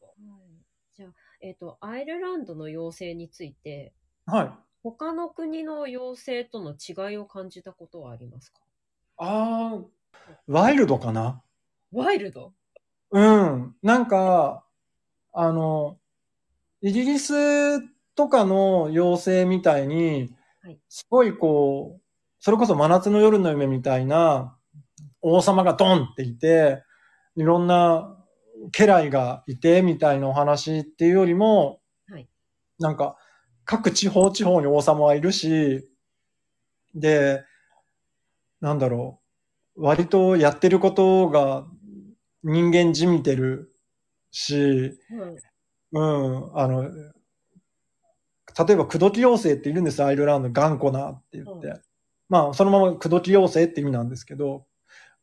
[1.45, 3.93] えっ、と、アイルランドの妖精について、
[4.25, 4.51] はい。
[4.81, 8.62] 他の国の妖精との違いを感じたことはありますか？
[9.17, 9.81] ああ、
[10.47, 11.43] ワイルドかな？
[11.91, 12.51] ワイルド？
[13.12, 13.75] うん。
[13.84, 14.65] なんか、
[15.34, 15.99] あの、
[16.81, 17.79] イギリス
[18.15, 22.01] とかの妖精みたいにはい、すごいこう、
[22.39, 24.58] それこそ真夏の夜の夢みたいな
[25.21, 26.81] 王様がドンっていて、
[27.36, 28.17] いろんな
[28.71, 32.27] 家来がいてみたいなお話っていうよりも、はい
[32.77, 33.17] なんか
[33.63, 35.89] 各地方地方に王様はいるし、
[36.93, 37.43] で、
[38.61, 39.21] なんだろ
[39.75, 41.65] う、割とやってることが
[42.43, 43.73] 人間じみてる
[44.31, 44.97] し、
[45.93, 45.97] うん。
[45.97, 46.89] うん、あの、例
[48.73, 51.67] えば、口説き妖精っているんですよ、アイルランド、頑固なって言って。
[51.67, 51.81] うん
[52.27, 54.65] まあ、そのまま口説き妖精って意味なんですけど、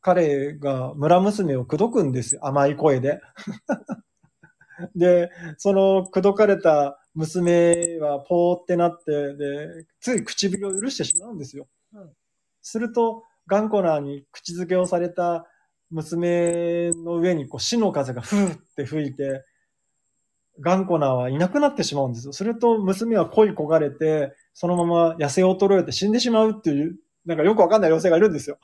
[0.03, 3.19] 彼が村娘を口説くんですよ、甘い声で。
[4.95, 11.67] で、その口説かれた娘はポーってなって、で、つい唇を許してしまうんですよ。
[11.93, 12.13] うん
[12.65, 15.45] すると、頑固なに口づけをされた
[15.91, 19.43] 娘の上にこう死の風がふーって吹いて、
[20.59, 22.33] 頑固なはいなくなってしまうんですよ。
[22.33, 28.57] すると娘は恋焦がれて、そのまま痩せ衰えて死んでしまうっていう、なんかよくわかんない妖精がいるんですよ。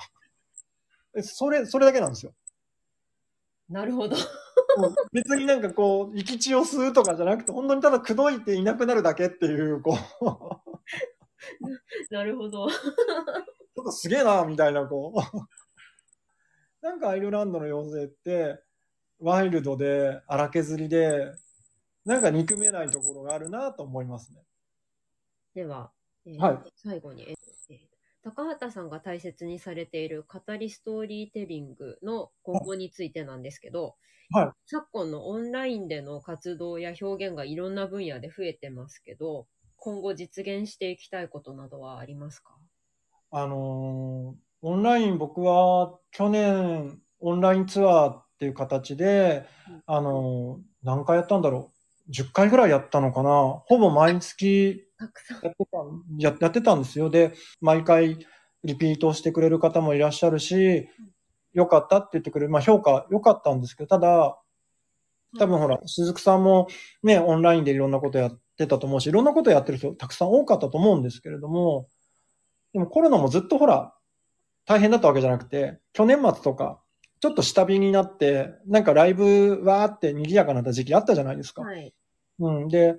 [1.16, 2.34] えそれ、それだけなんですよ。
[3.70, 4.16] なるほど。
[5.12, 10.24] 別になんかこう、生き血を吸うとかじゃなくて、本当にただ口説いていなくなるだけっていう、こう、
[12.14, 12.70] なるほど。
[12.70, 16.86] ちょっとすげえな、みたいな、こう。
[16.86, 18.64] なんかアイルランドの妖精って、
[19.20, 21.34] ワイルドで、荒削りで、
[22.06, 24.42] なんか憎めないところがあるなと思いますね。
[25.54, 25.92] では、
[26.26, 27.36] えーはい最後に、
[28.24, 33.96] 高畑さんが大切にされている語りストーリーテリングの今後についてなんですけど、
[34.32, 42.56] はい昨今のオンラインでの活動や表現がいろんな分野で増えてますけど、今後実現していきたいことなどはありますか？
[43.32, 51.72] あのーオンライン、僕は去年、オンラインツアーっていう形でうん、あのー何回やったんだろ
[52.08, 52.12] う。
[52.12, 53.30] 10回ぐらいやったのかな。
[53.66, 55.42] ほぼ毎月たくさん。
[55.42, 57.10] やってたんややってたんですよ。
[57.10, 58.18] で、毎回
[58.64, 60.90] リピートしてくれる方もいらっしゃるし、
[61.54, 62.52] 良かったって言ってくれる。
[62.52, 64.40] まあ評価良かったんですけど、ただ、
[65.38, 66.68] 多分ほら、鈴木さんも
[67.04, 71.88] ね、オンラインでいろんなことやってたと思うし、いろんなことやってる人たくさん多かったと思うんですけれども、
[72.74, 73.94] でもコロナもずっとほら、
[74.66, 76.82] 大変だったわけじゃなくて、去年末とか、
[77.22, 81.64] ちょっと下火になって、なんかライブわーって賑やかなった時期あったじゃないですか。
[81.64, 81.94] はい。
[82.40, 82.68] うん。
[82.68, 82.98] で、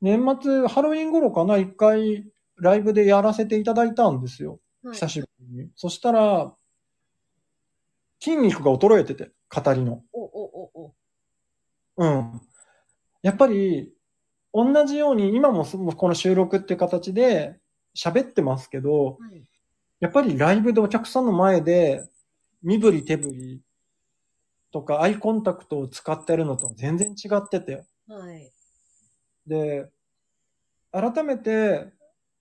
[0.00, 4.52] 年末、ハロウィン頃かな、一回ライブでやらせていただいたんですよ。
[4.52, 5.70] はい久しぶりに。
[5.74, 6.54] そしたら、
[8.20, 10.02] 筋肉が衰えてて、語りの。
[10.12, 10.94] お、お、お、お。
[11.96, 12.40] うん。
[13.22, 13.92] やっぱり、
[14.54, 17.58] 同じように、今もそこの収録っていう形で
[17.96, 19.42] 喋ってますけど、はい。
[19.98, 22.08] やっぱりライブでお客さんの前で、
[22.62, 23.60] 身振り手振り
[24.72, 27.84] とかアイコンタクトを使ってるのと全然違ってて。
[28.08, 28.52] はい。
[29.46, 29.90] で、
[30.92, 31.92] 改めて、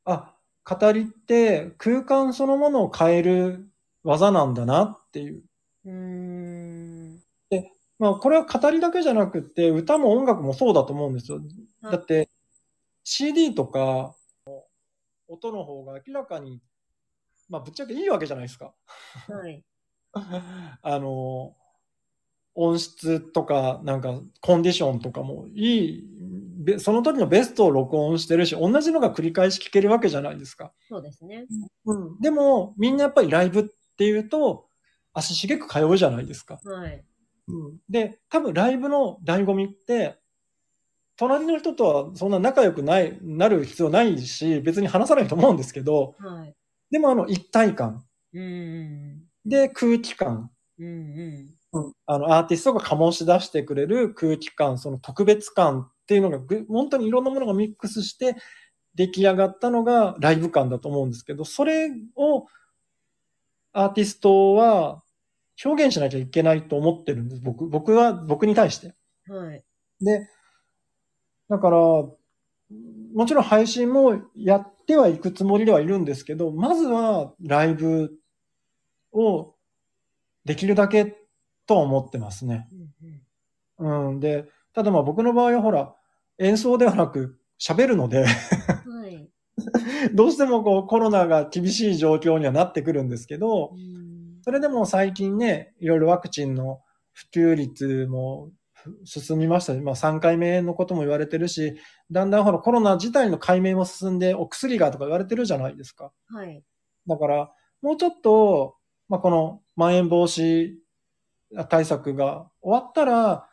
[0.05, 3.69] あ、語りって空間そのものを変える
[4.03, 5.43] 技なんだなっていう。
[5.85, 7.21] うーん。
[7.97, 11.37] まあ、これは語りだけじゃなくて、歌も音楽もそうだと思うんですよ。
[11.37, 12.29] はいだって、
[13.03, 14.15] CD とか、
[15.27, 16.61] 音の方が明らかに、
[17.47, 18.73] まあ、ぶっちゃけいいわけじゃないですか。
[19.29, 19.63] はい。
[20.81, 21.55] あの、
[22.55, 26.03] 音質とか、なんか、コンディションとかもいい、
[26.57, 30.71] べその時のベストを録音してるし、同じのが繰り返し聞けるわけじゃないですか。
[30.89, 31.45] そうですね。
[31.85, 32.19] うん。
[32.19, 33.63] でも、みんなやっぱりライブっ
[33.97, 34.67] ていうと、
[35.13, 36.59] 足しげく通うじゃないですか。
[36.63, 37.03] はい。
[37.47, 37.77] うん。
[37.89, 40.17] で、多分ライブの醍醐味って、
[41.17, 46.55] 隣の人とはそんな仲良くない、なる必要ないし、別に話さないと思うんですけど、はい。
[46.91, 50.85] でもあの一体感うんうんで空気感、うん。
[50.85, 51.54] うんうん、
[52.05, 58.35] あのアーティストが醸し出してくれる空気感、その特別感っていうのがぐ本当にいろんなものがミックスして
[58.95, 62.45] 出来上がったのがライブ感だと思うんですけど、それを
[63.73, 65.03] アーティストは
[65.63, 67.41] 表現しなきゃいけないと思ってるんです。
[67.41, 68.93] 僕、僕は、僕に対して。
[69.29, 69.47] うん。
[69.47, 69.63] はい。
[70.01, 70.27] で、
[71.49, 78.11] だから、もちろん配信もやってはいくつもりではいるんですけど、まずはライブ
[79.13, 79.53] を
[80.45, 81.24] できるだけ
[81.67, 82.67] とは思ってますね。
[83.79, 84.19] うん。
[84.19, 85.93] で、ただまあ僕の場合はほら、
[86.37, 89.29] 演奏ではなく喋るので、はい。
[90.13, 94.05] どうしてもこうコロナが厳しい状況にはなってくるんですけど、うん
[94.45, 96.81] それでも最近ね、いろいろワクチンの
[97.13, 101.73] 普及率もふ進みましたし、まあ3回目のことも言われてるし、
[102.11, 106.11] だんだんほらコロナ自体の解明も進んでお薬がとか言われてるじゃないですか。
[106.27, 106.61] はい。
[107.07, 107.51] だから、
[107.81, 108.75] もうちょっと、
[109.09, 110.75] まあこのまん延防止
[111.69, 113.47] 対策が終わったら、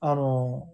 [0.00, 0.68] あの、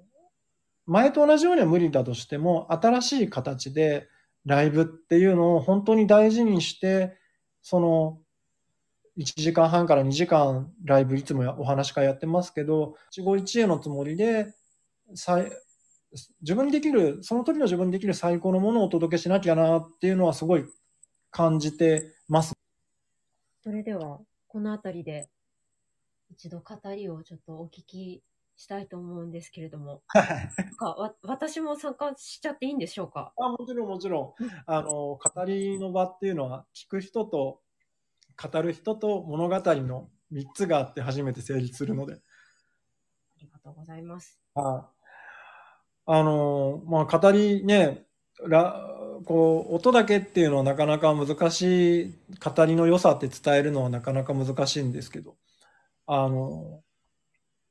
[0.86, 4.08] 前と同じようには無理だとしても、新しい形で
[4.44, 7.16] ライブっていうのを本当に大事にして、
[7.62, 8.20] その、
[9.18, 14.54] 1時間半から2時間ライブいつもお話し会やってますけど、一期一会のつもりで、
[15.14, 15.50] 最
[16.42, 20.64] 自分にできる、その時の自分にできる最高のものをお届けしなきゃなっていうのはすごい
[21.30, 22.54] 感じてます。
[23.62, 25.28] それでは、このあたりで、
[26.30, 28.22] 一度語りをちょっとお聞き
[28.56, 30.22] したいと思うんですけれども、な
[30.64, 33.32] んかわ私も参加しちゃっていいんでしょうか？
[33.38, 34.50] あもちろんもちろんうん。
[34.66, 37.60] あの、語りの場っていうのは、聞く人と、
[38.42, 42.14] 語る人と物語の3つがあって初めて成立するので。
[42.14, 42.16] あ
[43.40, 44.40] りがとうございます。
[44.54, 44.96] はい
[46.08, 48.06] あの、まあ、語りね、
[48.46, 48.80] ら、
[49.24, 55.36] こう、音だけっていうのはなかなか難しい、語りの良さって伝えるのはなかなか難しいんですけど、
[56.06, 56.82] あの、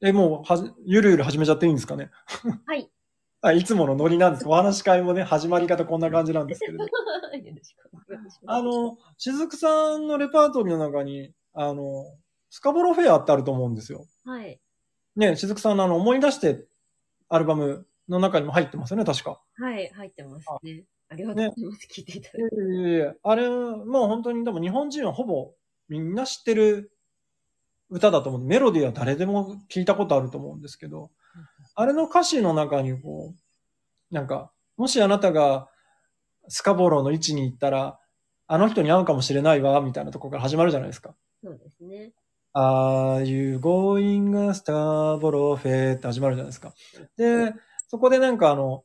[0.02, 2.12] え、もう、はじ、ゆるゆる始めちゃっていいんですかね？
[2.66, 2.90] はい。
[3.42, 4.48] あ、いつものノリなんです。
[4.48, 6.86] お話し会もね、始まり方こんな感じなんですけれど。
[8.48, 12.06] あ、の、しずくさんのレパートリーの中に、あの、
[12.50, 14.06] スカボロフェアってあると思うんですよ。
[14.26, 14.60] はい。
[15.16, 16.66] ね、しずくさんのあの、思い出して
[17.30, 19.42] アルバムの中にも入ってますよね、確か。
[19.56, 20.86] はい、入ってますね。
[21.10, 21.88] ありがとうございます。
[21.88, 22.56] 聞いていただいて。
[22.56, 25.54] いえいえあれ、もう本当に、でも日本人はほぼ
[25.88, 26.92] みんな知ってる
[27.90, 28.44] 歌だと思う。
[28.44, 31.12] メロディーは誰でも聞いたことあると思うんですけど、
[31.76, 33.34] あれの歌詞の中にこ
[34.12, 35.68] う、なんか、もしあなたが
[36.48, 38.00] スカボローの位置に行ったら、
[38.48, 41.16] あの人に会うかもしれないわ、みたいなところから始まるじゃないですか。
[41.44, 42.14] そうですね。
[42.54, 46.74] Are you going Scarborough Fair って始まるじゃないですか。
[47.18, 47.54] で、
[47.88, 48.84] そこでなんかあの、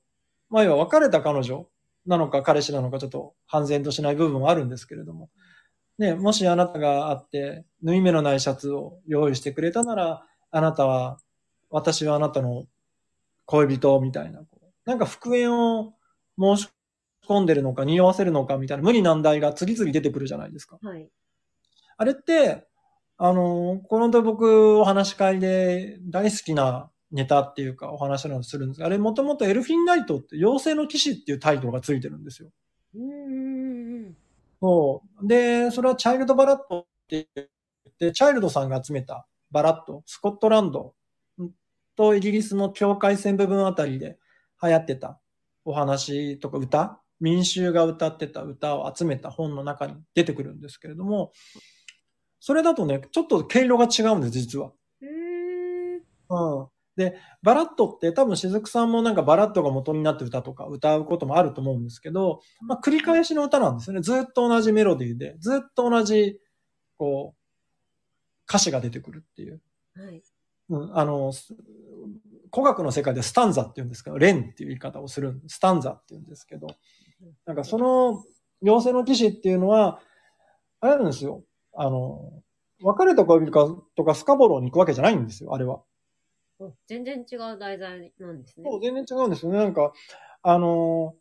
[0.49, 1.69] まあ要は別れた彼女
[2.07, 5.31] なのか彼氏なのかちょっと半然としない部分はあるんですけれども、
[6.01, 11.19] ね、もしあなたがあって、縫い目のないシャツを用意してくれたなら、あなたは、
[11.69, 12.65] 私はあなたの
[13.45, 14.41] 恋人みたいな、
[14.87, 15.93] なんか復縁を
[16.39, 16.71] 申し
[17.29, 20.79] 込んでるのか、匂わせるのかみたいな無理難題が次々出てくるじゃないですか。
[20.83, 21.07] はい。
[21.99, 22.67] あれって、
[23.19, 32.49] あの、この後僕お話し会で大好きなネタっていうかお話なのするんですが、あれもともとエルフィンナイトって妖精の騎士っていうタイトルがついてるんですよ。
[32.95, 34.17] うんうんうん
[34.61, 35.27] そう。
[35.27, 37.49] で、それはチャイルドバラッドって言っ
[37.99, 40.95] て、チャイルドさんが集めたバラッド、スコットランド
[41.97, 44.19] とイギリスの境界線部分あたりで
[44.63, 45.21] 流行ってた
[45.65, 51.33] お話とか歌、民衆が歌ってた歌を集めた本の中に出てくるんですけれども、
[52.41, 54.73] それだとね、ちょっと毛色が違うんです、実は。
[55.03, 55.99] うー
[56.65, 56.71] ん。
[57.05, 57.13] うん。
[57.13, 64.03] で、バラットって多分雫さんもなんかバラットが元になって歌とか歌うこともあると思うんですけど、まあ繰り返しの歌なんですよね。
[64.03, 66.39] ずっと同じメロディーで、ずっと同じ、
[66.99, 67.41] こう、
[68.49, 69.61] 歌詞が出てくるっていう。
[69.95, 70.23] はい。
[70.71, 71.55] うん、あの、す
[72.53, 76.69] 古学の世界でスタンザって言うんですけど、レンっていう言い方をする、スタンザって言うんですけど、
[77.47, 78.25] なんかその
[78.63, 80.01] 妖精の騎士っていうのは、
[80.81, 81.45] あれなんですよ。
[81.75, 82.43] あの、
[82.83, 85.83] 別れた恋人かとかスカボローに行くわけじゃないんですよ、あれは。
[86.61, 88.65] お全然違う題材なんですね。
[88.71, 89.59] そう、全然違うんですよね。
[89.59, 89.93] なんか、
[90.43, 91.15] あの、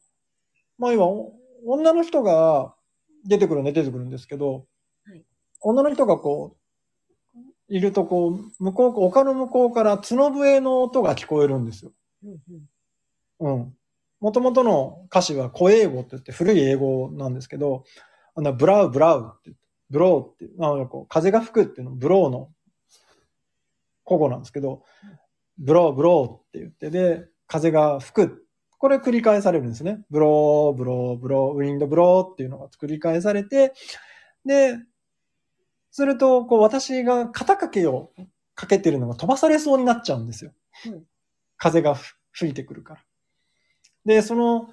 [0.77, 1.33] まあ今、お
[1.65, 2.75] 女の人が
[3.25, 4.65] 出てくるね、出てくるんですけど、
[5.05, 5.23] はい
[5.61, 11.91] 女の人がこう、いるとこう、向こう、丘の向こうから角笛の音が聞こえるんですよ。
[12.23, 12.37] うん
[13.41, 13.55] うん。
[13.55, 13.73] うん。
[14.21, 17.83] もともとの歌詞は古英語って言って古い英語なんですけど、
[18.35, 22.49] あの、ブラウ、ブラウって言って、ブローってなんかこう、風が吹くっていうの、ブローの
[24.05, 24.83] 古語なんですけど、
[25.59, 28.45] ブロー、ブローって言って、で、風が吹く。
[28.77, 30.01] これ繰り返されるんですね。
[30.09, 33.73] blow、blow、blow、wind blow っていうのが繰り返されて、
[34.45, 34.77] で、
[35.91, 38.11] すると、こう、私が肩掛けを
[38.55, 40.53] かけてるのが飛ばされそうになっちゃうんですよ。
[40.87, 41.03] うん
[41.59, 43.01] 風がふ吹いてくるから。
[44.05, 44.69] で、その、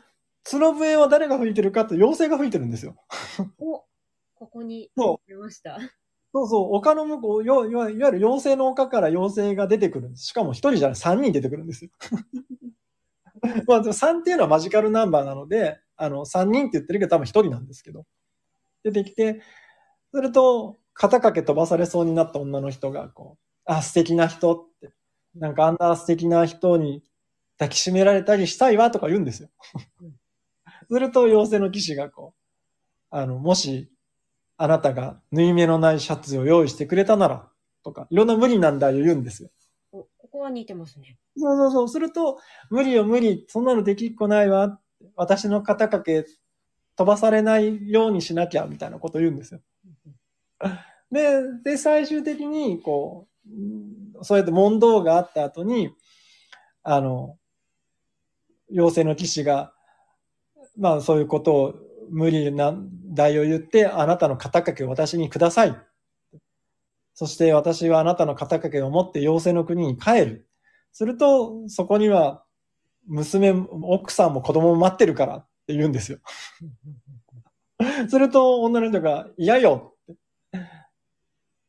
[0.48, 2.94] 角笛は誰が吹いてるかと妖精が吹いてるんですよ。
[3.58, 3.84] お
[4.36, 5.78] ここにそ出ました。
[6.36, 10.26] そうそう、丘の向こう、よいわゆる妖精の丘から妖精が出てくるんです。
[10.26, 11.90] しかも一人じゃない、三人出てくるんですよ。
[13.66, 18.04] まあ、でも3っていうのはマジカルナンバーなので、あの、3人って言ってるけど多分一人なんですけど。
[18.84, 19.40] 出てきて、
[20.12, 24.92] すると、肩掛け飛ばされそうになった女の人が、こう、あ、素敵な人って、
[25.34, 27.02] なんかあんな素敵な人に
[27.58, 29.48] 抱きしめられたりしたいわとか言うんですよ。
[30.90, 32.40] すると、妖精の騎士がこう、
[33.10, 33.90] あの、もし、
[34.56, 37.48] あなたが縫い目のないシャツを用意してくれたなら、
[37.82, 39.50] とか、いろんな無理なんだよ言うんですよ。
[39.92, 41.18] おここは似てますね。
[41.36, 41.88] そうそうそう。
[41.88, 42.38] すると、
[42.70, 44.80] 無理よ無理、そんなのできっこないわ。
[45.14, 46.26] 私の肩掛け
[46.96, 49.60] 飛ばされないようにしなきゃ、みたいなこと言うんですよ。
[51.12, 55.94] で、で、最終的に、こう、うんそうやって問答があった後に、
[56.82, 57.36] あの、
[58.70, 59.72] 妖精の騎士が、
[60.78, 61.74] まあそういうことを
[62.10, 62.74] 無理な
[63.16, 65.76] 題を言って、あなたの肩掛けを私にください。
[67.14, 70.48] そして私はあなたの肩掛けを持って妖精の国に帰る。
[70.92, 72.44] すると、そこには
[73.06, 76.18] 娘、奥さんも子供も待ってるからって言うんですよ。
[78.08, 80.16] すると女の人が嫌よって。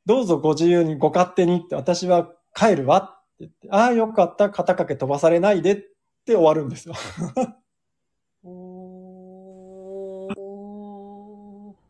[0.06, 5.76] どうぞご自由にご勝手にって私は帰るわって言って、ああよかった、肩掛け飛ばされないでっ
[6.26, 6.96] て終わるんですよ。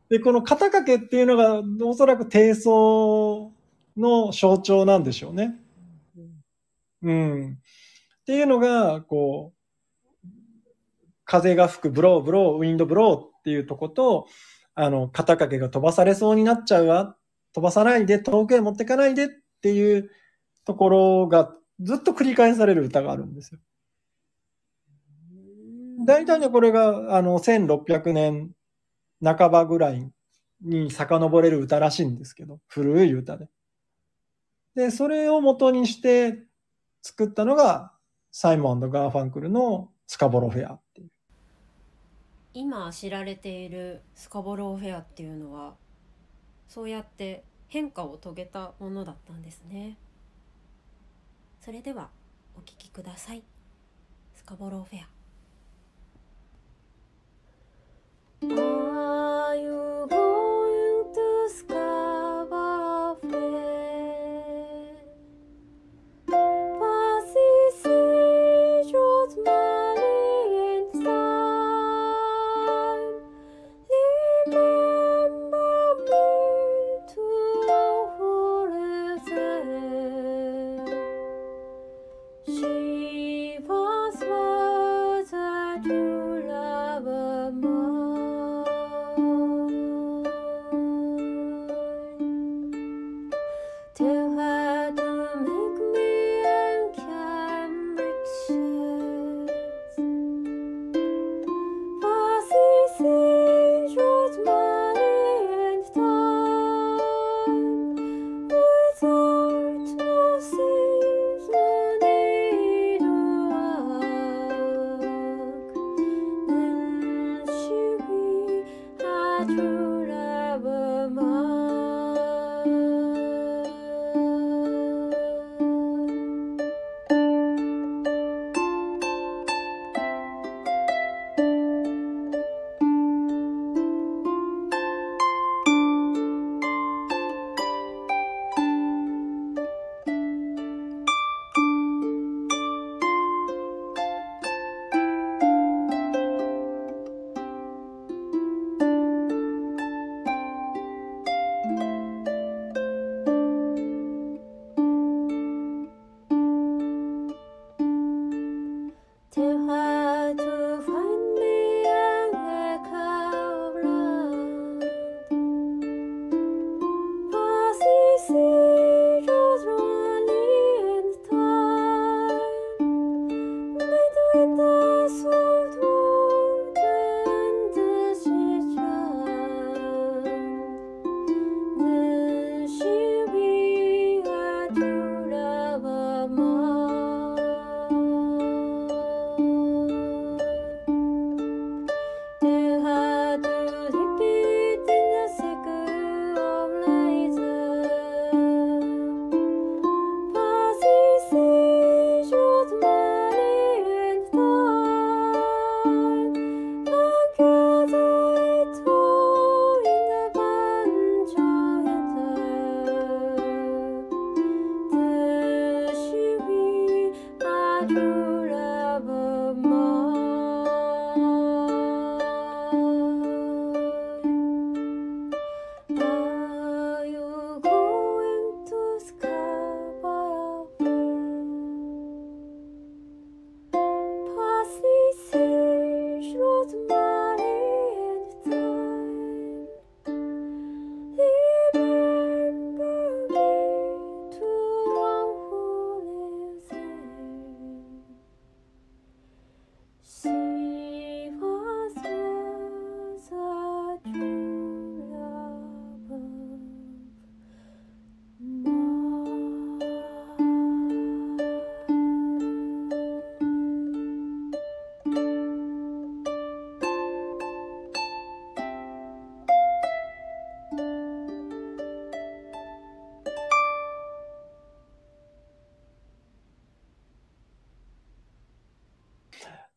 [0.09, 3.51] で、この肩掛けっていうのがおそらく低層
[3.97, 5.55] の象徴なんでしょうね。
[7.01, 7.51] うん。
[7.53, 10.27] っていうのが、こう、
[11.25, 14.27] 風が吹くブローブロー、ウィンドブローっていうとこと、
[14.75, 17.15] あの、肩掛けが飛ばされそうになっちゃうわ。
[17.53, 19.27] 飛ばさないで、遠くへ持ってかないでっ
[19.61, 20.09] ていう
[20.65, 23.59] ところがずっと繰り返される歌があるんですよ。
[26.05, 28.51] 大体ね、これが、あの、1600年
[29.23, 30.09] 半ばぐらい
[30.61, 33.49] に遡れる歌らしいんですけど、古い歌で。
[34.75, 36.43] で、それを元にして
[37.01, 37.93] 作ったのが、
[38.31, 41.09] サイモンガーファンクルのスカボロフェアっていう。
[42.59, 45.75] 今知られているスカボローフェアっていうのは
[46.67, 49.97] そうやって変化を遂げたものだったんですね
[51.61, 52.09] それでは
[52.55, 53.43] お聞きください
[54.33, 58.86] スカボローフェア
[59.57, 60.26] you.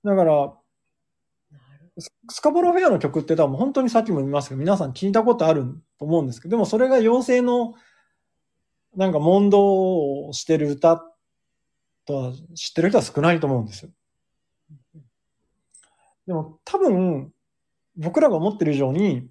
[0.05, 0.55] だから、
[2.31, 5.65] スカボロフェアの曲って多分本当にさっきも言いましたけど、皆さん聞いたことある
[5.99, 7.75] と思うんですけど、でもそれが妖精の
[8.97, 11.05] なんか問答をしてる歌
[12.07, 13.91] とは知ってる人は少ないと思うんですよ。
[16.27, 17.33] でも多分
[17.97, 19.29] 僕らが思ってる以上に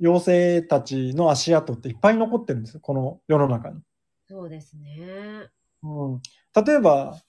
[0.00, 3.80] 妖精たちの足跡っていっぱい残ってるんですよ、この世の中に。
[4.28, 5.48] そうですね。
[5.82, 6.22] うん、
[6.64, 7.20] 例えば、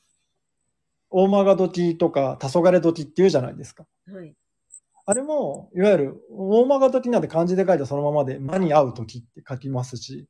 [1.13, 3.85] 大曲時とか黄昏時って言うじゃないですか。
[4.11, 4.35] はい。
[5.05, 10.27] あれも、いわゆる、大曲時なんて漢字で書いたそのままで、間に合う時って書きますし、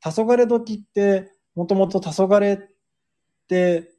[0.00, 2.68] 黄昏時って、もともと黄昏っ
[3.48, 3.90] て、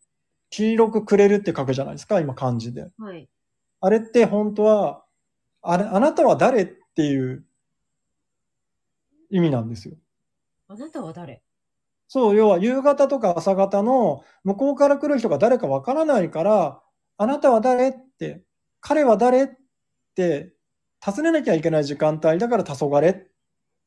[0.49, 2.89] 黄色くくれるって書くじゃないですか、今漢字で。
[2.97, 3.29] はい。
[3.81, 5.03] あれって本当は、
[5.61, 6.65] あれ、あなたは誰っ
[6.95, 7.45] ていう
[9.29, 9.95] 意味なんですよ。
[10.67, 11.43] あなたは誰？
[12.13, 16.79] そう、要は夕方とか朝方の向こうから来る人が誰かわからないから、
[17.17, 18.43] あなたは誰って、
[18.81, 19.47] 彼は誰っ
[20.13, 20.53] て
[21.03, 23.25] 尋ねなきゃいけない時間帯だから黄昏、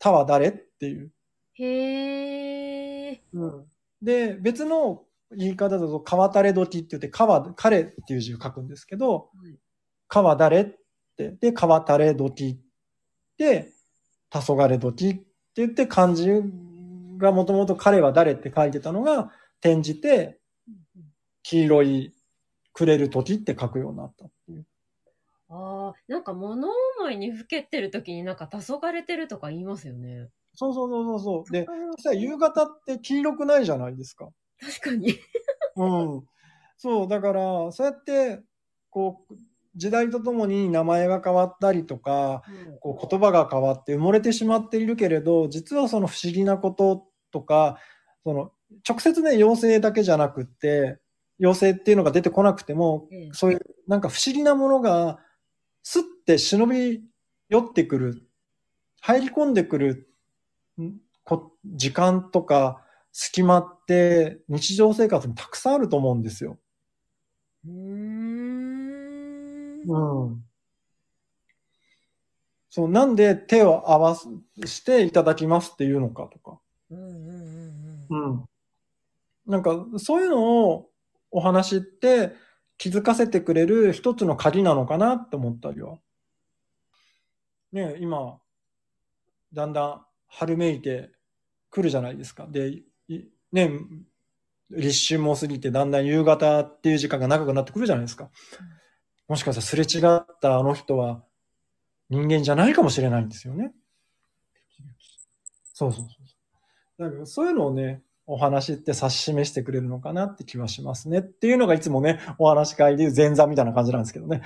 [0.01, 1.12] 他は誰っていう。
[1.55, 3.22] へえ。
[4.03, 9.57] で、別の言い方だと、川垂れ時って言って、川、彼っていう字を書くんですけど、はい
[10.09, 10.66] 川誰っ
[11.16, 12.61] て、で、川垂れ時
[13.39, 13.72] で、
[14.31, 15.24] 黄昏時って
[15.57, 16.29] 言って漢字
[17.19, 20.39] がもともと彼は誰って書いてたのが転じて
[21.43, 22.14] 黄色い
[22.73, 24.67] くれる時って書くようになったっていう。
[25.49, 30.29] ああ、なんか物思いにふけてる時になんか黄昏てるとか言いますよね。
[30.55, 31.53] そうそうそうそうそう。
[31.53, 34.29] で、実際夕方って黄色くないじゃないですか。
[34.61, 35.14] 確かに。
[35.77, 35.87] う
[36.19, 36.27] ん。
[36.79, 38.43] そう、だから、そうやって、
[38.91, 39.35] こう、
[39.77, 42.43] 時代とともに名前が変わったりとか、
[42.81, 47.79] こう言葉が変わって埋もれてしまっているけれど、実はその不思議なこととか、
[48.24, 48.53] その
[48.89, 50.99] 直接ね、妖精だけじゃなくって、
[51.39, 55.18] 妖精っていうのが出てこなくても、ええそういうなんか不思議なものが、
[55.83, 57.03] すって忍び
[57.49, 58.29] 寄ってくる、
[59.01, 60.09] 入り込んでくる
[61.64, 66.59] 時間とか隙間って日常生活にたくさんあると思うんですよ。
[67.64, 68.16] うーん。
[69.87, 70.45] うん。
[72.68, 76.61] そう、なんで手を合わしていただきますっていうのかとか。
[76.91, 78.32] うんうんうんうん。
[78.32, 78.45] うん。
[79.47, 80.91] なんか、そういうのを
[81.30, 82.32] お話って
[82.78, 85.99] 気づかせてくれる一つの鍵なのかなって思ったりは。
[87.72, 88.39] ねえ今、
[89.53, 91.11] だんだん春めいて
[91.70, 92.47] くるじゃないですか。
[92.49, 93.70] で、いねえ
[94.70, 98.30] 立春も過ぎてだんだん夕方っていう時間が長くなってくるじゃないですか。
[99.29, 101.22] もしかしたらすれ違ったあの人は
[102.09, 103.72] 人間じゃないかもしれないんですよね。
[105.72, 106.35] そうそうそうそ
[106.99, 107.03] う。
[107.05, 111.18] だからそういうのをね、お話って指し示してくれるのかなって気はしますね。
[111.18, 114.43] っていうのがいつもね、お話し会でいう前座みたいな感じなんですけどね。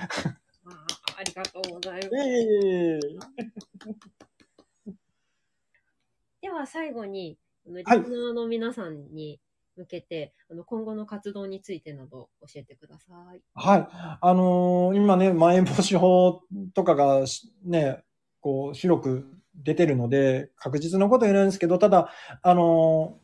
[0.65, 0.73] あー
[1.17, 2.09] ありがとうございます。
[2.15, 2.99] ええ
[6.41, 9.39] では最後に、リスはいナーの皆さんに
[9.81, 13.41] 向けて、あの今後の活動についてなど教えてください。
[13.53, 13.87] はい。
[14.21, 16.41] あのー今ね、まん延防止法
[16.73, 17.25] とかが
[17.65, 18.03] ね、
[18.41, 19.25] こう、広く
[19.55, 22.09] 出てるので、確実なこと言えないんですけど、ただ、
[22.41, 23.21] あのー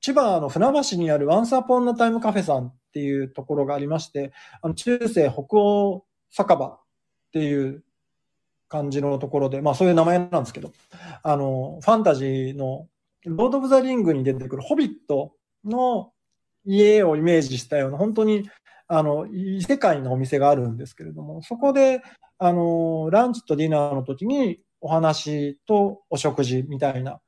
[0.00, 6.80] 千葉の船橋にあるワンサポンのタイムカフェさんっていうところがありまして、あの、中世北欧酒場っ
[7.32, 7.84] ていう
[8.68, 10.72] 感じのところで、まあそういう名前なんですけど、
[11.22, 12.88] あの、ファンタジーの、
[13.24, 15.32] ロード・オブ・ザ・リングに出てくるホビット
[15.64, 16.12] の
[16.64, 18.48] 家をイメージしたような、本当に
[18.86, 22.02] あの、異世界のお店があるんですけれども、そこで、
[22.38, 27.20] あの、ランチとディナーの時にお話とお食事みたいな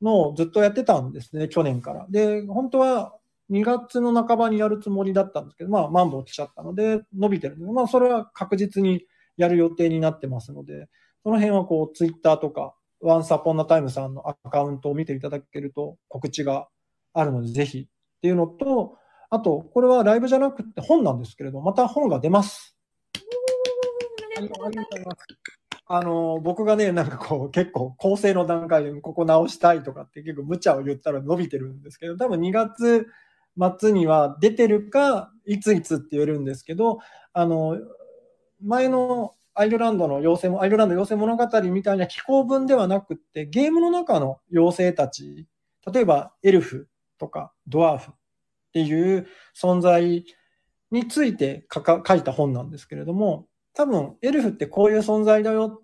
[0.00, 2.06] のをずっとやってたんですね、去年から。
[2.10, 3.16] で、本当は
[3.50, 9.04] 2月の半ばにやるつもりだったんですけど、まあ、マンボウ来ちゃったので、伸びてるんで、まあ、それは確実に
[9.36, 10.88] やる予定になってますので、
[11.24, 16.68] その辺はこう、ツイッターとか、ワンサポンナタイムさんのアカウントを見ていただけると告知が
[17.12, 17.86] あるので、ぜひっ
[18.20, 18.96] ていうのと、
[19.30, 22.76] あと、これはライブじゃなくて本なんですけれど、また本が出ます。
[25.86, 33.08] あの、僕がね、なんかこう、結構構成の段階でここ直したいとかって結構無茶を言ったら伸びてるんですけど、多分2月
[33.78, 36.98] 末には出てるか、いついつって言えるんですけど、
[37.32, 37.78] あの、
[38.62, 45.46] 前のアイルランドの妖精も、アイルランド妖精物語みたいな気候文ではなくって、ゲームの中の妖精たち、
[45.92, 46.88] 例えばエルフ
[47.20, 48.14] とかドワーフっ
[48.72, 50.24] ていう存在
[50.90, 55.82] について書書いた本なんですけれども、多分エルフってこういう存在だよ、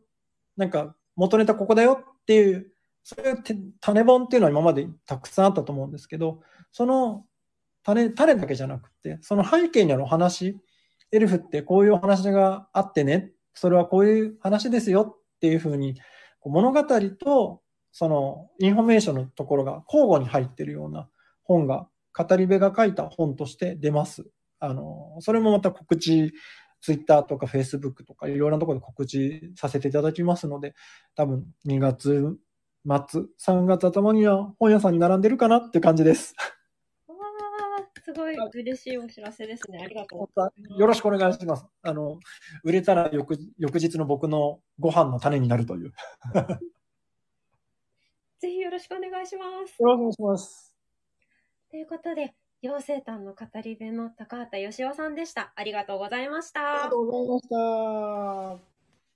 [0.57, 2.73] なんか元ネタここだよっていう、
[3.05, 3.43] そういう
[3.81, 6.41] 種本っていうのは今までたくさんあったと思うんですけど、
[6.73, 7.25] その
[7.85, 10.59] 種種だけじゃなくて、その背景にあるお話、
[11.13, 15.95] エルフってこういうお話があってね、それはこういう話ですよっていうふうに、
[16.45, 17.63] 物語と
[17.93, 21.09] そのインフォメーションのところが交互に入ってるような
[21.47, 24.27] 本が、語り部が書いた本として出ます。
[24.59, 26.33] あの、それもまた告知、
[26.81, 30.75] ツイッターとかフェイスブックとかいろいろなところで告知させていただきますので、
[31.15, 32.37] 多分2月
[32.87, 36.35] 末、3月頭には本屋さんに並んでるかなって感じです。
[37.09, 39.81] わー、すごい嬉しいお知らせですね。
[39.83, 41.67] ありがとうよろしくお願いします。
[41.83, 42.21] あの、
[42.63, 45.93] 売れたら翌翌日の僕のご飯の種になるという。
[48.39, 49.83] ぜひよろしくお願いします。
[49.83, 50.66] よろしくお願いします。
[51.77, 55.53] ということで、妖精譚の語り部の高畑義雄さんでした。
[55.57, 56.61] ありがとうございました。
[56.73, 57.49] ありがとうございまし
[58.63, 58.76] た。